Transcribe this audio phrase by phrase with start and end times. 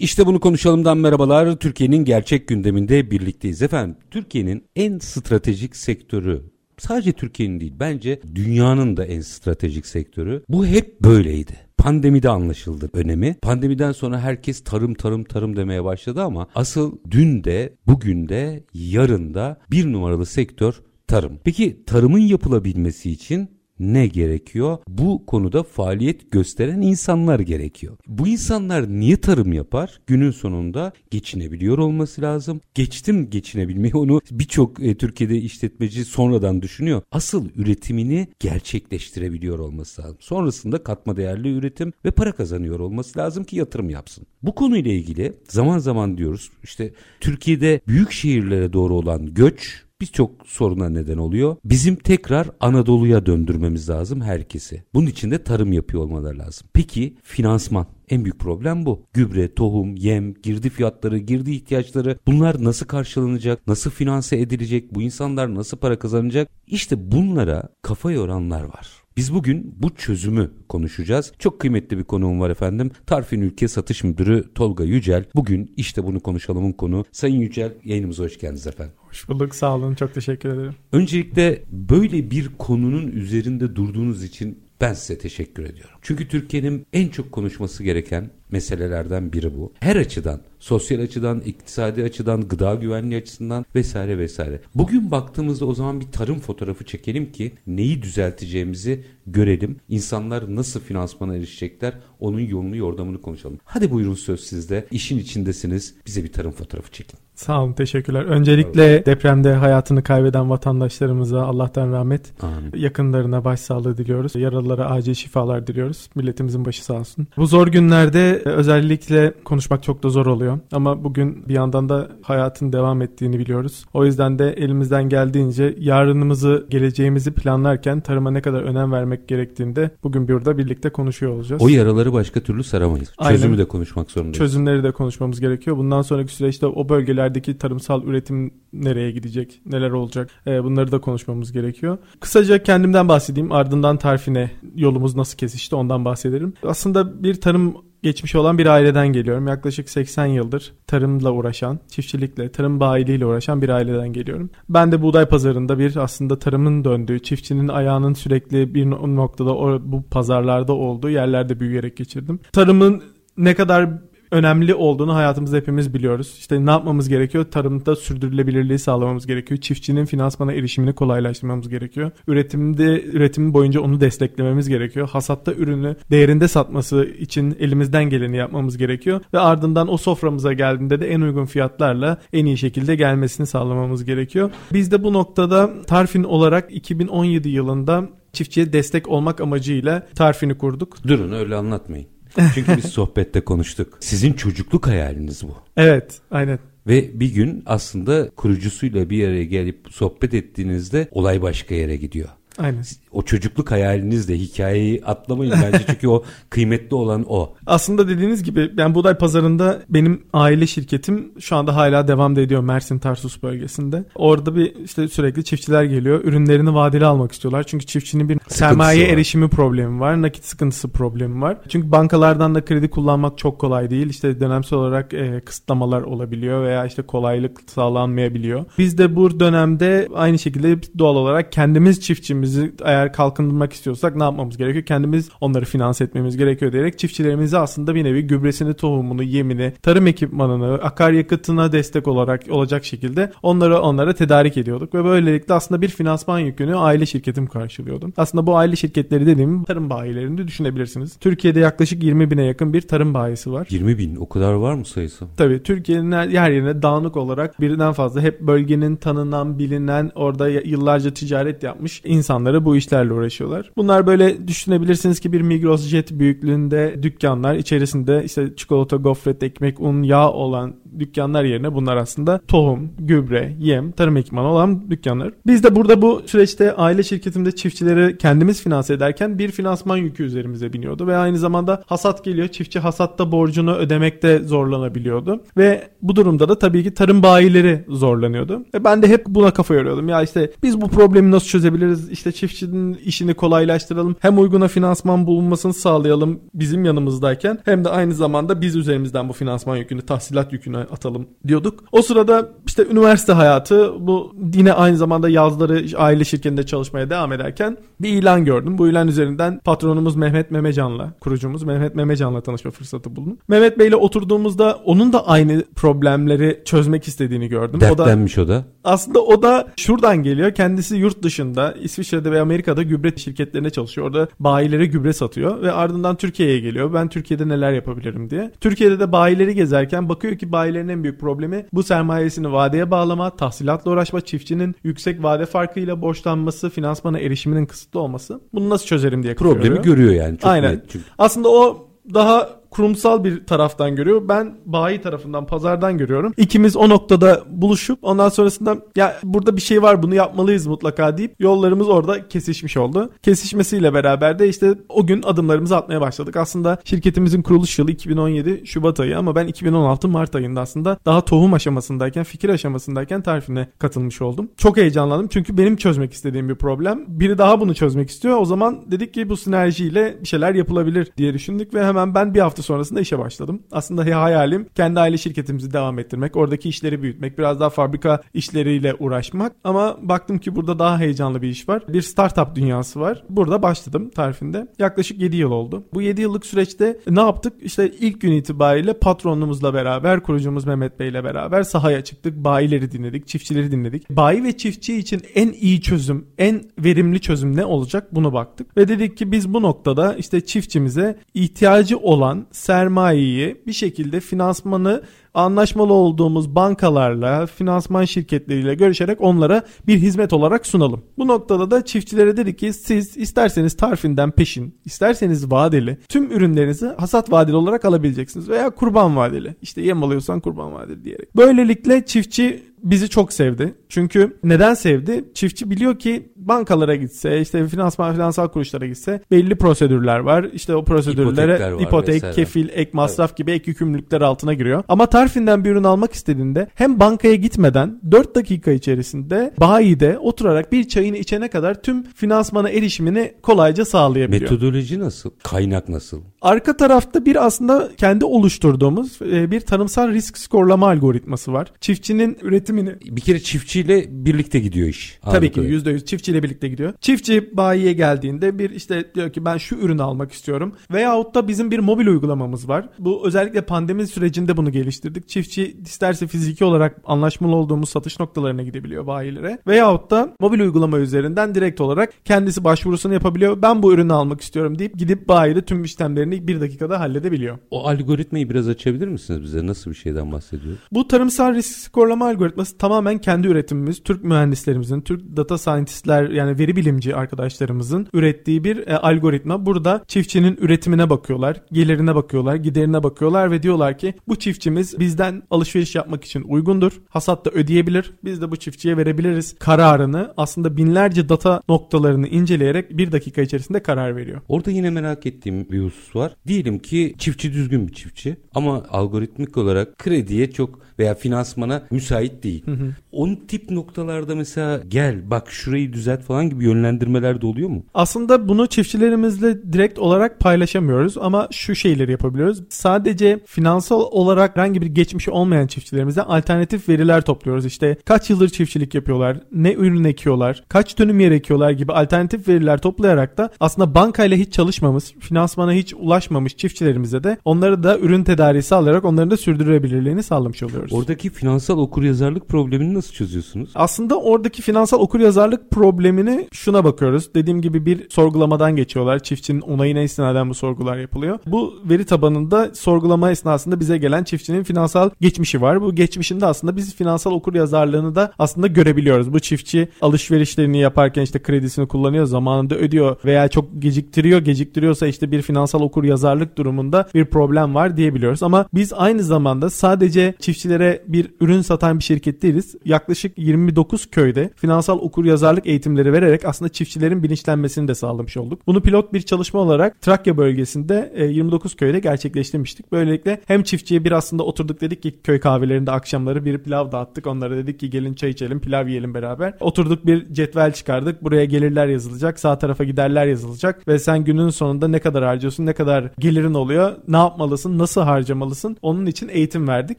[0.00, 1.56] İşte bunu konuşalımdan merhabalar.
[1.56, 3.96] Türkiye'nin gerçek gündeminde birlikteyiz efendim.
[4.10, 6.42] Türkiye'nin en stratejik sektörü
[6.78, 10.42] sadece Türkiye'nin değil bence dünyanın da en stratejik sektörü.
[10.48, 11.52] Bu hep böyleydi.
[11.78, 13.36] Pandemide anlaşıldı önemi.
[13.42, 19.34] Pandemiden sonra herkes tarım tarım tarım demeye başladı ama asıl dün de bugün de yarın
[19.34, 21.38] da bir numaralı sektör tarım.
[21.44, 24.78] Peki tarımın yapılabilmesi için ne gerekiyor?
[24.88, 27.96] Bu konuda faaliyet gösteren insanlar gerekiyor.
[28.06, 30.00] Bu insanlar niye tarım yapar?
[30.06, 32.60] Günün sonunda geçinebiliyor olması lazım.
[32.74, 37.02] Geçtim geçinebilmeyi onu birçok e, Türkiye'de işletmeci sonradan düşünüyor.
[37.12, 40.16] Asıl üretimini gerçekleştirebiliyor olması lazım.
[40.20, 44.26] Sonrasında katma değerli üretim ve para kazanıyor olması lazım ki yatırım yapsın.
[44.42, 50.88] Bu konuyla ilgili zaman zaman diyoruz işte Türkiye'de büyük şehirlere doğru olan göç birçok soruna
[50.88, 51.56] neden oluyor.
[51.64, 54.82] Bizim tekrar Anadolu'ya döndürmemiz lazım herkesi.
[54.94, 56.68] Bunun için de tarım yapıyor olmaları lazım.
[56.72, 59.02] Peki finansman en büyük problem bu.
[59.12, 63.66] Gübre, tohum, yem, girdi fiyatları, girdi ihtiyaçları bunlar nasıl karşılanacak?
[63.66, 64.94] Nasıl finanse edilecek?
[64.94, 66.48] Bu insanlar nasıl para kazanacak?
[66.66, 69.00] İşte bunlara kafa yoranlar var.
[69.16, 71.32] Biz bugün bu çözümü konuşacağız.
[71.38, 72.90] Çok kıymetli bir konuğum var efendim.
[73.06, 75.24] Tarfin Ülke Satış Müdürü Tolga Yücel.
[75.34, 77.04] Bugün işte bunu konuşalımın konu.
[77.12, 78.94] Sayın Yücel yayınımıza hoş geldiniz efendim.
[79.10, 80.74] Hoş bulduk sağ olun çok teşekkür ederim.
[80.92, 85.94] Öncelikle böyle bir konunun üzerinde durduğunuz için ben size teşekkür ediyorum.
[86.02, 89.72] Çünkü Türkiye'nin en çok konuşması gereken meselelerden biri bu.
[89.80, 94.60] Her açıdan, sosyal açıdan, iktisadi açıdan, gıda güvenliği açısından vesaire vesaire.
[94.74, 99.76] Bugün baktığımızda o zaman bir tarım fotoğrafı çekelim ki neyi düzelteceğimizi görelim.
[99.88, 103.58] İnsanlar nasıl finansmana erişecekler onun yolunu yordamını konuşalım.
[103.64, 104.86] Hadi buyurun söz sizde.
[104.90, 105.94] İşin içindesiniz.
[106.06, 107.18] Bize bir tarım fotoğrafı çekin.
[107.40, 108.24] Sağ olun teşekkürler.
[108.24, 112.72] Öncelikle depremde hayatını kaybeden vatandaşlarımıza Allah'tan rahmet, Amin.
[112.76, 114.34] yakınlarına başsağlığı diliyoruz.
[114.34, 116.08] Yaralılara acil şifalar diliyoruz.
[116.14, 117.26] Milletimizin başı sağ olsun.
[117.36, 120.58] Bu zor günlerde özellikle konuşmak çok da zor oluyor.
[120.72, 123.84] Ama bugün bir yandan da hayatın devam ettiğini biliyoruz.
[123.94, 130.28] O yüzden de elimizden geldiğince yarınımızı, geleceğimizi planlarken tarıma ne kadar önem vermek gerektiğinde bugün
[130.28, 131.62] burada birlikte konuşuyor olacağız.
[131.62, 133.12] O yaraları başka türlü saramayız.
[133.18, 133.36] Aynen.
[133.36, 134.38] Çözümü de konuşmak zorundayız.
[134.38, 135.76] Çözümleri de konuşmamız gerekiyor.
[135.76, 136.88] Bundan sonraki süreçte o
[137.30, 141.98] bölgelerdeki tarımsal üretim nereye gidecek, neler olacak e, bunları da konuşmamız gerekiyor.
[142.20, 146.54] Kısaca kendimden bahsedeyim ardından tarifine yolumuz nasıl kesişti ondan bahsedelim.
[146.62, 149.46] Aslında bir tarım geçmiş olan bir aileden geliyorum.
[149.46, 154.50] Yaklaşık 80 yıldır tarımla uğraşan, çiftçilikle, tarım bayiliğiyle uğraşan bir aileden geliyorum.
[154.68, 159.50] Ben de buğday pazarında bir aslında tarımın döndüğü, çiftçinin ayağının sürekli bir noktada
[159.92, 162.40] bu pazarlarda olduğu yerlerde büyüyerek geçirdim.
[162.52, 163.02] Tarımın
[163.36, 163.90] ne kadar
[164.30, 166.36] önemli olduğunu hayatımızda hepimiz biliyoruz.
[166.38, 167.44] İşte ne yapmamız gerekiyor?
[167.50, 169.60] Tarımda sürdürülebilirliği sağlamamız gerekiyor.
[169.60, 172.10] Çiftçinin finansmana erişimini kolaylaştırmamız gerekiyor.
[172.26, 175.08] Üretimde üretim boyunca onu desteklememiz gerekiyor.
[175.08, 181.10] Hasatta ürünü değerinde satması için elimizden geleni yapmamız gerekiyor ve ardından o soframıza geldiğinde de
[181.10, 184.50] en uygun fiyatlarla en iyi şekilde gelmesini sağlamamız gerekiyor.
[184.72, 191.04] Biz de bu noktada Tarfin olarak 2017 yılında çiftçiye destek olmak amacıyla Tarfin'i kurduk.
[191.06, 192.19] Durun öyle anlatmayın.
[192.54, 193.98] Çünkü biz sohbette konuştuk.
[194.00, 195.54] Sizin çocukluk hayaliniz bu.
[195.76, 196.58] Evet, aynen.
[196.86, 202.28] Ve bir gün aslında kurucusuyla bir araya gelip sohbet ettiğinizde olay başka yere gidiyor.
[202.58, 202.82] Aynen.
[203.12, 207.54] O çocukluk hayalinizle hikayeyi atlamayın bence çünkü o kıymetli olan o.
[207.66, 212.98] Aslında dediğiniz gibi ben buğday pazarında benim aile şirketim şu anda hala devam ediyor Mersin
[212.98, 214.04] Tarsus bölgesinde.
[214.14, 216.24] Orada bir işte sürekli çiftçiler geliyor.
[216.24, 217.62] Ürünlerini vadeli almak istiyorlar.
[217.62, 219.12] Çünkü çiftçinin bir sıkıntısı sermaye var.
[219.12, 220.22] erişimi problemi var.
[220.22, 221.58] Nakit sıkıntısı problemi var.
[221.68, 224.08] Çünkü bankalardan da kredi kullanmak çok kolay değil.
[224.08, 228.64] İşte dönemsel olarak e, kısıtlamalar olabiliyor veya işte kolaylık sağlanmayabiliyor.
[228.78, 232.00] Biz de bu dönemde aynı şekilde doğal olarak kendimiz
[232.40, 234.84] çiftçimizi eğer kalkındırmak istiyorsak ne yapmamız gerekiyor?
[234.84, 240.74] Kendimiz onları finanse etmemiz gerekiyor diyerek çiftçilerimize aslında bir nevi gübresini, tohumunu, yemini, tarım ekipmanını,
[240.74, 246.76] akaryakıtına destek olarak olacak şekilde onları onlara tedarik ediyorduk ve böylelikle aslında bir finansman yükünü
[246.76, 248.12] aile şirketim karşılıyordu.
[248.16, 251.16] Aslında bu aile şirketleri dediğim tarım bayilerini düşünebilirsiniz.
[251.20, 253.66] Türkiye'de yaklaşık 20 bine yakın bir tarım bayisi var.
[253.70, 255.24] 20 bin o kadar var mı sayısı?
[255.36, 261.62] Tabii Türkiye'nin her yerine dağınık olarak birden fazla hep bölgenin tanınan, bilinen, orada yıllarca ticaret
[261.62, 263.70] yapmış insan insanları bu işlerle uğraşıyorlar.
[263.76, 270.02] Bunlar böyle düşünebilirsiniz ki bir Migros Jet büyüklüğünde dükkanlar içerisinde işte çikolata, gofret, ekmek, un,
[270.02, 275.32] yağ olan dükkanlar yerine bunlar aslında tohum, gübre, yem, tarım ekipmanı olan dükkanlar.
[275.46, 280.72] Biz de burada bu süreçte aile şirketimde çiftçileri kendimiz finanse ederken bir finansman yükü üzerimize
[280.72, 282.48] biniyordu ve aynı zamanda hasat geliyor.
[282.48, 288.64] Çiftçi hasatta borcunu ödemekte zorlanabiliyordu ve bu durumda da tabii ki tarım bayileri zorlanıyordu.
[288.74, 290.08] Ve ben de hep buna kafa yoruyordum.
[290.08, 292.10] Ya işte biz bu problemi nasıl çözebiliriz?
[292.20, 294.16] İşte çiftçinin işini kolaylaştıralım.
[294.20, 299.76] Hem uyguna finansman bulunmasını sağlayalım bizim yanımızdayken hem de aynı zamanda biz üzerimizden bu finansman
[299.76, 301.84] yükünü, tahsilat yükünü atalım diyorduk.
[301.92, 307.76] O sırada işte üniversite hayatı bu yine aynı zamanda yazları aile şirketinde çalışmaya devam ederken
[308.00, 308.78] bir ilan gördüm.
[308.78, 313.38] Bu ilan üzerinden patronumuz Mehmet Memecan'la, kurucumuz Mehmet Memecan'la tanışma fırsatı buldum.
[313.48, 317.80] Mehmet Bey'le oturduğumuzda onun da aynı problemleri çözmek istediğini gördüm.
[317.80, 318.52] Dertlenmiş o da.
[318.52, 320.54] O da aslında o da şuradan geliyor.
[320.54, 321.74] Kendisi yurt dışında
[322.10, 324.06] İsviçre'de ve Amerika'da gübre şirketlerine çalışıyor.
[324.06, 326.94] Orada bayilere gübre satıyor ve ardından Türkiye'ye geliyor.
[326.94, 328.52] Ben Türkiye'de neler yapabilirim diye.
[328.60, 333.90] Türkiye'de de bayileri gezerken bakıyor ki bayilerin en büyük problemi bu sermayesini vadeye bağlama, tahsilatla
[333.90, 338.40] uğraşma, çiftçinin yüksek vade farkıyla borçlanması, finansmana erişiminin kısıtlı olması.
[338.52, 340.38] Bunu nasıl çözerim diye Problemi görüyor, yani.
[340.38, 340.72] Çok Aynen.
[340.72, 341.04] Net çünkü.
[341.18, 344.28] Aslında o daha kurumsal bir taraftan görüyor.
[344.28, 346.34] Ben bayi tarafından, pazardan görüyorum.
[346.36, 351.34] İkimiz o noktada buluşup ondan sonrasında ya burada bir şey var bunu yapmalıyız mutlaka deyip
[351.38, 353.10] yollarımız orada kesişmiş oldu.
[353.22, 356.36] Kesişmesiyle beraber de işte o gün adımlarımızı atmaya başladık.
[356.36, 361.54] Aslında şirketimizin kuruluş yılı 2017 Şubat ayı ama ben 2016 Mart ayında aslında daha tohum
[361.54, 364.50] aşamasındayken, fikir aşamasındayken tarifine katılmış oldum.
[364.56, 367.04] Çok heyecanlandım çünkü benim çözmek istediğim bir problem.
[367.08, 368.38] Biri daha bunu çözmek istiyor.
[368.40, 372.40] O zaman dedik ki bu sinerjiyle bir şeyler yapılabilir diye düşündük ve hemen ben bir
[372.40, 373.62] hafta hafta sonrasında işe başladım.
[373.72, 379.52] Aslında hayalim kendi aile şirketimizi devam ettirmek, oradaki işleri büyütmek, biraz daha fabrika işleriyle uğraşmak.
[379.64, 381.82] Ama baktım ki burada daha heyecanlı bir iş var.
[381.88, 383.24] Bir startup dünyası var.
[383.28, 384.66] Burada başladım tarifinde.
[384.78, 385.84] Yaklaşık 7 yıl oldu.
[385.94, 387.52] Bu 7 yıllık süreçte ne yaptık?
[387.62, 392.36] İşte ilk gün itibariyle patronumuzla beraber, kurucumuz Mehmet Bey ile beraber sahaya çıktık.
[392.36, 394.10] Bayileri dinledik, çiftçileri dinledik.
[394.10, 398.14] Bayi ve çiftçi için en iyi çözüm, en verimli çözüm ne olacak?
[398.14, 398.76] Bunu baktık.
[398.76, 405.02] Ve dedik ki biz bu noktada işte çiftçimize ihtiyacı olan sermayeyi bir şekilde finansmanı
[405.34, 411.02] anlaşmalı olduğumuz bankalarla, finansman şirketleriyle görüşerek onlara bir hizmet olarak sunalım.
[411.18, 417.32] Bu noktada da çiftçilere dedik ki siz isterseniz tarifinden peşin, isterseniz vadeli tüm ürünlerinizi hasat
[417.32, 419.56] vadeli olarak alabileceksiniz veya kurban vadeli.
[419.62, 421.36] İşte yem alıyorsan kurban vadeli diyerek.
[421.36, 423.74] Böylelikle çiftçi bizi çok sevdi.
[423.88, 425.24] Çünkü neden sevdi?
[425.34, 430.46] Çiftçi biliyor ki bankalara gitse, işte finansman finansal kuruluşlara gitse belli prosedürler var.
[430.52, 433.36] İşte o prosedürlere ipotek, kefil, ek masraf evet.
[433.36, 434.82] gibi ek yükümlülükler altına giriyor.
[434.88, 440.88] Ama Tarfin'den bir ürün almak istediğinde hem bankaya gitmeden 4 dakika içerisinde bayide oturarak bir
[440.88, 444.50] çayını içene kadar tüm finansmana erişimini kolayca sağlayabiliyor.
[444.50, 445.30] Metodoloji nasıl?
[445.42, 446.20] Kaynak nasıl?
[446.42, 451.72] Arka tarafta bir aslında kendi oluşturduğumuz e, bir tanımsal risk skorlama algoritması var.
[451.80, 452.94] Çiftçinin üretimini...
[453.04, 455.18] Bir kere çiftçiyle birlikte gidiyor iş.
[455.22, 456.92] Tabii ki %100 çiftçiyle birlikte gidiyor.
[457.00, 460.74] Çiftçi bayiye geldiğinde bir işte diyor ki ben şu ürünü almak istiyorum.
[460.92, 462.88] Veyahut da bizim bir mobil uygulamamız var.
[462.98, 465.28] Bu özellikle pandemi sürecinde bunu geliştirdik.
[465.28, 469.58] Çiftçi isterse fiziki olarak anlaşmalı olduğumuz satış noktalarına gidebiliyor bayilere.
[469.66, 473.62] Veyahut da mobil uygulama üzerinden direkt olarak kendisi başvurusunu yapabiliyor.
[473.62, 477.58] Ben bu ürünü almak istiyorum deyip gidip bayide tüm işlemlerini işlemlerini bir dakikada halledebiliyor.
[477.70, 479.66] O algoritmayı biraz açabilir misiniz bize?
[479.66, 480.76] Nasıl bir şeyden bahsediyor?
[480.92, 486.76] Bu tarımsal risk skorlama algoritması tamamen kendi üretimimiz, Türk mühendislerimizin, Türk data scientistler yani veri
[486.76, 489.66] bilimci arkadaşlarımızın ürettiği bir e, algoritma.
[489.66, 495.94] Burada çiftçinin üretimine bakıyorlar, gelirine bakıyorlar, giderine bakıyorlar ve diyorlar ki bu çiftçimiz bizden alışveriş
[495.94, 496.92] yapmak için uygundur.
[497.08, 498.12] Hasat da ödeyebilir.
[498.24, 504.16] Biz de bu çiftçiye verebiliriz kararını aslında binlerce data noktalarını inceleyerek bir dakika içerisinde karar
[504.16, 504.40] veriyor.
[504.48, 506.36] Orada yine merak ettiğim bir husus var var.
[506.46, 512.66] Diyelim ki çiftçi düzgün bir çiftçi ama algoritmik olarak krediye çok veya finansmana müsait değil.
[512.66, 512.94] Hı hı.
[513.12, 517.84] Onun tip noktalarda mesela gel bak şurayı düzelt falan gibi yönlendirmeler de oluyor mu?
[517.94, 522.62] Aslında bunu çiftçilerimizle direkt olarak paylaşamıyoruz ama şu şeyleri yapabiliyoruz.
[522.68, 527.66] Sadece finansal olarak herhangi bir geçmişi olmayan çiftçilerimize alternatif veriler topluyoruz.
[527.66, 532.78] İşte kaç yıldır çiftçilik yapıyorlar, ne ürün ekiyorlar, kaç dönüm yer ekiyorlar gibi alternatif veriler
[532.78, 538.24] toplayarak da aslında bankayla hiç çalışmamız, finansmana hiç ulaşmamız ulaşmamış çiftçilerimize de onları da ürün
[538.24, 540.92] tedariği sağlayarak onların da sürdürülebilirliğini sağlamış oluyoruz.
[540.92, 543.70] Oradaki finansal okuryazarlık problemini nasıl çözüyorsunuz?
[543.74, 547.34] Aslında oradaki finansal okuryazarlık problemini şuna bakıyoruz.
[547.34, 549.18] Dediğim gibi bir sorgulamadan geçiyorlar.
[549.18, 551.38] Çiftçinin onayına istinaden bu sorgular yapılıyor.
[551.46, 555.82] Bu veri tabanında sorgulama esnasında bize gelen çiftçinin finansal geçmişi var.
[555.82, 559.32] Bu geçmişinde aslında biz finansal okuryazarlığını da aslında görebiliyoruz.
[559.32, 564.40] Bu çiftçi alışverişlerini yaparken işte kredisini kullanıyor, zamanında ödüyor veya çok geciktiriyor.
[564.40, 568.42] Geciktiriyorsa işte bir finansal okuryazarlık durumunda bir problem var diyebiliyoruz.
[568.42, 572.74] Ama biz aynı zamanda sadece çiftçilere bir ürün satan bir şirket değiliz.
[572.84, 578.60] Yaklaşık 29 köyde finansal okuryazarlık eğitimleri vererek aslında çiftçilerin bilinçlenmesini de sağlamış olduk.
[578.66, 582.92] Bunu pilot bir çalışma olarak Trakya bölgesinde 29 e, köyde gerçekleştirmiştik.
[582.92, 587.26] Böylelikle hem çiftçiye bir aslında oturduk dedik ki köy kahvelerinde akşamları bir pilav dağıttık.
[587.26, 589.54] Onlara dedik ki gelin çay içelim, pilav yiyelim beraber.
[589.60, 591.24] Oturduk bir cetvel çıkardık.
[591.24, 595.72] Buraya gelirler yazılacak, sağ tarafa giderler yazılacak ve sen günün sonunda ne kadar harcıyorsun, ne
[595.72, 599.98] kadar gelirin oluyor, ne yapmalısın, nasıl harcamalısın onun için eğitim verdik.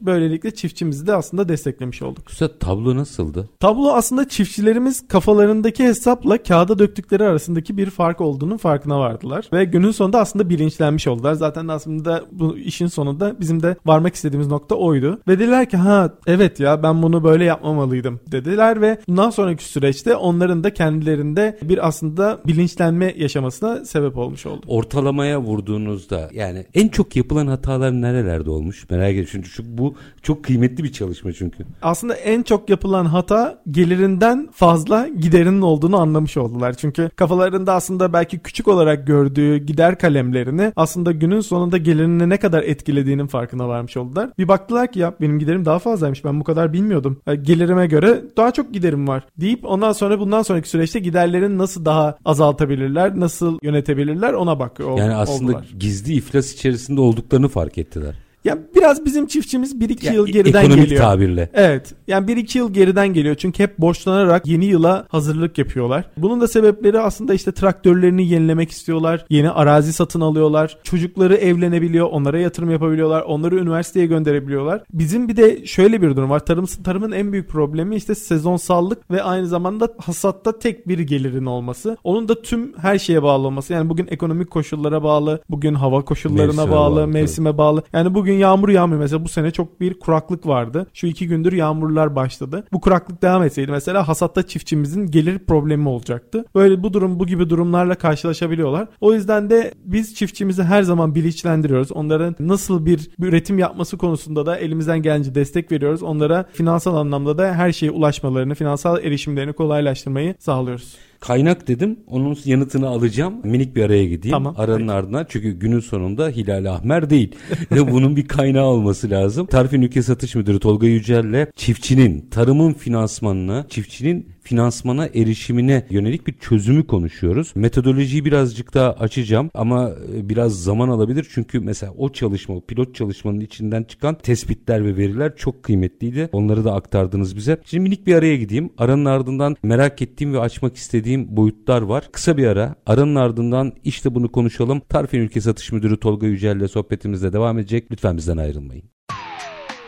[0.00, 2.30] Böylelikle çiftçimizi de aslında desteklemiş olduk.
[2.30, 3.48] Üstad tablo nasıldı?
[3.60, 9.48] Tablo aslında çiftçilerimiz kafalarındaki hesapla kağıda döktükleri arasındaki bir fark olduğunun farkına vardılar.
[9.52, 11.34] Ve günün sonunda aslında bilinçlenmiş oldular.
[11.34, 15.20] Zaten aslında bu işin sonunda bizim de varmak istediğimiz nokta oydu.
[15.28, 20.16] Ve dediler ki ha evet ya ben bunu böyle yapmamalıydım dediler ve bundan sonraki süreçte
[20.16, 24.66] onların da kendilerinde bir aslında bilinçlenme yaşamasına sebep olmuş oldu.
[24.66, 25.46] Ortalamaya
[25.86, 28.90] vurduğunuzda yani en çok yapılan hatalar nerelerde olmuş?
[28.90, 31.64] Merak ediyorum çünkü şu, bu çok kıymetli bir çalışma çünkü.
[31.82, 36.74] Aslında en çok yapılan hata gelirinden fazla giderinin olduğunu anlamış oldular.
[36.74, 42.62] Çünkü kafalarında aslında belki küçük olarak gördüğü gider kalemlerini aslında günün sonunda gelirini ne kadar
[42.62, 44.30] etkilediğinin farkına varmış oldular.
[44.38, 47.20] Bir baktılar ki ya benim giderim daha fazlaymış ben bu kadar bilmiyordum.
[47.42, 52.18] gelirime göre daha çok giderim var deyip ondan sonra bundan sonraki süreçte giderlerin nasıl daha
[52.24, 54.98] azaltabilirler, nasıl yönetebilirler ona bakıyor.
[54.98, 55.61] Yani aslında oldular.
[55.78, 58.14] Gizli iflas içerisinde olduklarını fark ettiler.
[58.44, 61.02] Ya biraz bizim çiftçimiz 1-2 yıl geriden ekonomik geliyor.
[61.02, 61.50] tabirle.
[61.54, 61.94] Evet.
[62.06, 63.34] Yani 1-2 yıl geriden geliyor.
[63.34, 66.04] Çünkü hep borçlanarak yeni yıla hazırlık yapıyorlar.
[66.16, 69.26] Bunun da sebepleri aslında işte traktörlerini yenilemek istiyorlar.
[69.30, 70.78] Yeni arazi satın alıyorlar.
[70.82, 72.06] Çocukları evlenebiliyor.
[72.10, 73.22] Onlara yatırım yapabiliyorlar.
[73.22, 74.82] Onları üniversiteye gönderebiliyorlar.
[74.92, 76.46] Bizim bir de şöyle bir durum var.
[76.46, 81.96] Tarım, tarımın en büyük problemi işte sezonsallık ve aynı zamanda hasatta tek bir gelirin olması.
[82.04, 83.72] Onun da tüm her şeye bağlı olması.
[83.72, 85.42] Yani bugün ekonomik koşullara bağlı.
[85.50, 87.06] Bugün hava koşullarına mevsime bağlı, bağlı.
[87.06, 87.82] Mevsime bağlı.
[87.92, 89.00] Yani bugün gün yağmur yağmıyor.
[89.00, 90.86] Mesela bu sene çok bir kuraklık vardı.
[90.94, 92.64] Şu iki gündür yağmurlar başladı.
[92.72, 96.44] Bu kuraklık devam etseydi mesela hasatta çiftçimizin gelir problemi olacaktı.
[96.54, 98.88] Böyle bu durum bu gibi durumlarla karşılaşabiliyorlar.
[99.00, 101.92] O yüzden de biz çiftçimizi her zaman bilinçlendiriyoruz.
[101.92, 106.02] Onların nasıl bir üretim yapması konusunda da elimizden gelince destek veriyoruz.
[106.02, 110.96] Onlara finansal anlamda da her şeye ulaşmalarını, finansal erişimlerini kolaylaştırmayı sağlıyoruz.
[111.22, 111.98] Kaynak dedim.
[112.06, 113.34] Onun yanıtını alacağım.
[113.44, 114.32] Minik bir araya gideyim.
[114.32, 114.92] Tamam, Aranın peki.
[114.92, 115.26] ardından.
[115.28, 117.34] Çünkü günün sonunda Hilal Ahmer değil.
[117.72, 119.46] Ve bunun bir kaynağı olması lazım.
[119.46, 126.86] Tarifin Ülke Satış Müdürü Tolga Yücel'le çiftçinin, tarımın finansmanına, çiftçinin finansmana erişimine yönelik bir çözümü
[126.86, 127.52] konuşuyoruz.
[127.54, 132.94] Metodolojiyi birazcık daha açacağım ama e, biraz zaman alabilir çünkü mesela o çalışma, o pilot
[132.94, 136.28] çalışmanın içinden çıkan tespitler ve veriler çok kıymetliydi.
[136.32, 137.60] Onları da aktardınız bize.
[137.64, 138.70] Şimdi minik bir araya gideyim.
[138.78, 142.08] Aranın ardından merak ettiğim ve açmak istediğim boyutlar var.
[142.12, 142.74] Kısa bir ara.
[142.86, 144.80] Aranın ardından işte bunu konuşalım.
[144.88, 147.92] Tarifin Ülke Satış Müdürü Tolga Yücel ile sohbetimizde devam edecek.
[147.92, 148.84] Lütfen bizden ayrılmayın.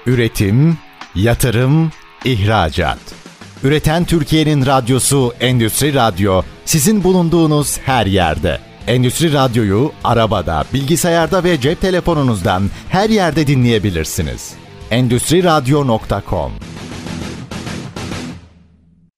[0.07, 0.79] Üretim,
[1.15, 1.91] yatırım,
[2.25, 3.24] ihracat.
[3.65, 8.59] Üreten Türkiye'nin radyosu Endüstri Radyo sizin bulunduğunuz her yerde.
[8.87, 14.55] Endüstri Radyo'yu arabada, bilgisayarda ve cep telefonunuzdan her yerde dinleyebilirsiniz.
[14.91, 16.53] Endüstri Radyo.com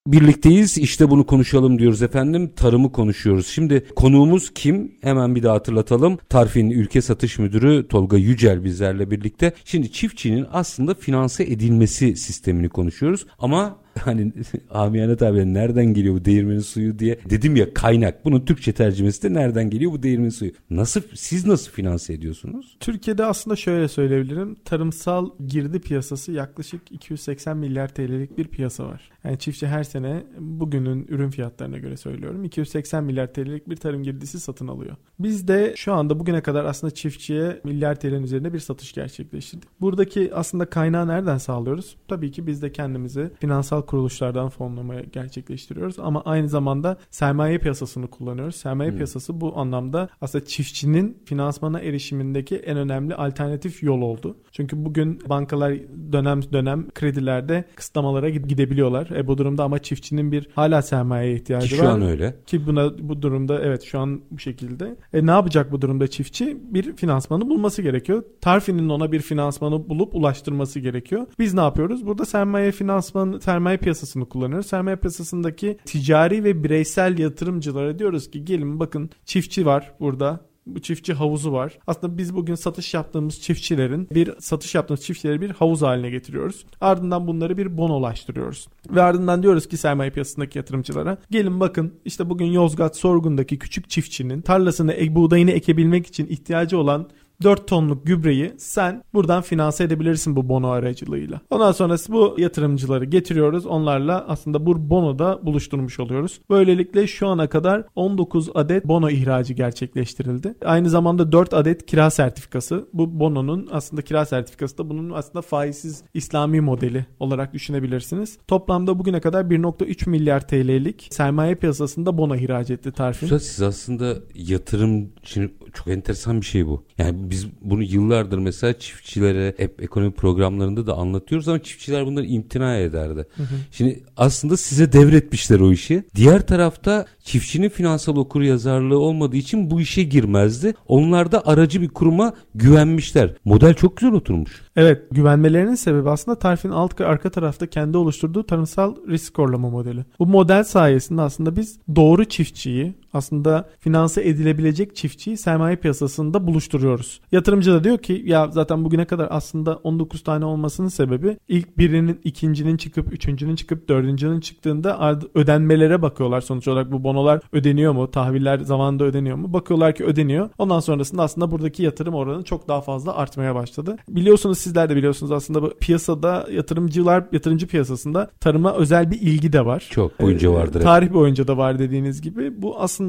[0.07, 3.47] Birlikteyiz işte bunu konuşalım diyoruz efendim tarımı konuşuyoruz.
[3.47, 6.19] Şimdi konuğumuz kim hemen bir daha hatırlatalım.
[6.29, 9.53] Tarfin Ülke Satış Müdürü Tolga Yücel bizlerle birlikte.
[9.65, 14.33] Şimdi çiftçinin aslında finanse edilmesi sistemini konuşuyoruz ama hani
[14.71, 18.25] amiyane tabirle nereden geliyor bu değirmenin suyu diye dedim ya kaynak.
[18.25, 20.53] Bunun Türkçe tercümesi de nereden geliyor bu değirmenin suyu?
[20.71, 22.77] Nasıl siz nasıl finanse ediyorsunuz?
[22.81, 24.57] Türkiye'de aslında şöyle söyleyebilirim.
[24.65, 29.11] Tarımsal girdi piyasası yaklaşık 280 milyar TL'lik bir piyasa var.
[29.25, 34.41] Yani çiftçi her sene bugünün ürün fiyatlarına göre söylüyorum 280 milyar TL'lik bir tarım girdisi
[34.41, 34.97] satın alıyor.
[35.19, 39.69] Biz de şu anda bugüne kadar aslında çiftçiye milyar TL'nin üzerinde bir satış gerçekleştirdik.
[39.81, 41.97] Buradaki aslında kaynağı nereden sağlıyoruz?
[42.09, 48.57] Tabii ki biz de kendimizi finansal kuruluşlardan fonlama gerçekleştiriyoruz ama aynı zamanda sermaye piyasasını kullanıyoruz.
[48.57, 48.97] Sermaye hmm.
[48.97, 54.37] piyasası bu anlamda aslında çiftçinin finansmana erişimindeki en önemli alternatif yol oldu.
[54.53, 55.75] Çünkü bugün bankalar
[56.13, 59.11] dönem dönem kredilerde kısıtlamalara gidebiliyorlar.
[59.11, 61.85] E bu durumda ama çiftçinin bir hala sermayeye ihtiyacı Ki var.
[61.85, 62.37] şu an öyle.
[62.47, 64.97] Ki buna bu durumda evet şu an bu şekilde.
[65.13, 66.59] E ne yapacak bu durumda çiftçi?
[66.61, 68.23] Bir finansmanı bulması gerekiyor.
[68.41, 71.27] Tarfi'nin ona bir finansmanı bulup ulaştırması gerekiyor.
[71.39, 72.07] Biz ne yapıyoruz?
[72.07, 74.67] Burada sermaye finansman sermaye piyasasını kullanıyoruz.
[74.67, 81.15] Sermaye piyasasındaki ticari ve bireysel yatırımcılara diyoruz ki gelin bakın çiftçi var burada bu çiftçi
[81.15, 81.79] havuzu var.
[81.87, 86.67] Aslında biz bugün satış yaptığımız çiftçilerin bir satış yaptığımız çiftçileri bir havuz haline getiriyoruz.
[86.81, 88.69] Ardından bunları bir bonolaştırıyoruz.
[88.91, 94.41] Ve ardından diyoruz ki sermaye piyasasındaki yatırımcılara gelin bakın işte bugün Yozgat Sorgun'daki küçük çiftçinin
[94.41, 97.09] tarlasını buğdayını ekebilmek için ihtiyacı olan
[97.43, 101.41] 4 tonluk gübreyi sen buradan finanse edebilirsin bu bono aracılığıyla.
[101.51, 103.67] Ondan sonrası bu yatırımcıları getiriyoruz.
[103.67, 106.41] Onlarla aslında bu bonoda buluşturmuş oluyoruz.
[106.51, 110.55] Böylelikle şu ana kadar 19 adet bono ihracı gerçekleştirildi.
[110.65, 112.89] Aynı zamanda 4 adet kira sertifikası.
[112.93, 118.39] Bu bononun aslında kira sertifikası da bunun aslında faizsiz İslami modeli olarak düşünebilirsiniz.
[118.49, 123.27] Toplamda bugüne kadar 1.3 milyar TL'lik sermaye piyasasında bono ihraç etti Tarfin.
[123.27, 126.85] Siz aslında yatırım şimdi çok enteresan bir şey bu.
[126.99, 132.77] Yani biz bunu yıllardır mesela çiftçilere hep ekonomi programlarında da anlatıyoruz ama çiftçiler bunları imtina
[132.77, 133.27] ederdi.
[133.37, 133.57] Hı hı.
[133.71, 136.05] Şimdi aslında size devretmişler o işi.
[136.15, 140.75] Diğer tarafta çiftçinin finansal okur yazarlığı olmadığı için bu işe girmezdi.
[140.89, 143.35] Onlar da aracı bir kuruma güvenmişler.
[143.45, 144.63] Model çok güzel oturmuş.
[144.77, 150.05] Evet güvenmelerinin sebebi aslında Tarif'in alt arka tarafta kendi oluşturduğu tarımsal risk skorlama modeli.
[150.19, 157.21] Bu model sayesinde aslında biz doğru çiftçiyi aslında finanse edilebilecek çiftçiyi sermaye piyasasında buluşturuyoruz.
[157.33, 162.21] Yatırımcı da diyor ki ya zaten bugüne kadar aslında 19 tane olmasının sebebi ilk birinin,
[162.25, 168.11] ikincinin çıkıp, üçüncünün çıkıp, dördüncünün çıktığında ödenmelere bakıyorlar sonuç olarak bu bonolar ödeniyor mu?
[168.11, 169.53] Tahviller zamanında ödeniyor mu?
[169.53, 170.51] Bakıyorlar ki ödeniyor.
[170.59, 173.97] Ondan sonrasında aslında buradaki yatırım oranı çok daha fazla artmaya başladı.
[174.09, 179.67] Biliyorsunuz sizler de biliyorsunuz aslında bu piyasada yatırımcılar, yatırımcı piyasasında tarıma özel bir ilgi de
[179.67, 179.89] var.
[179.91, 180.81] Çok boyunca vardır.
[180.81, 182.63] Ee, tarih boyunca da var dediğiniz gibi.
[182.63, 183.06] Bu aslında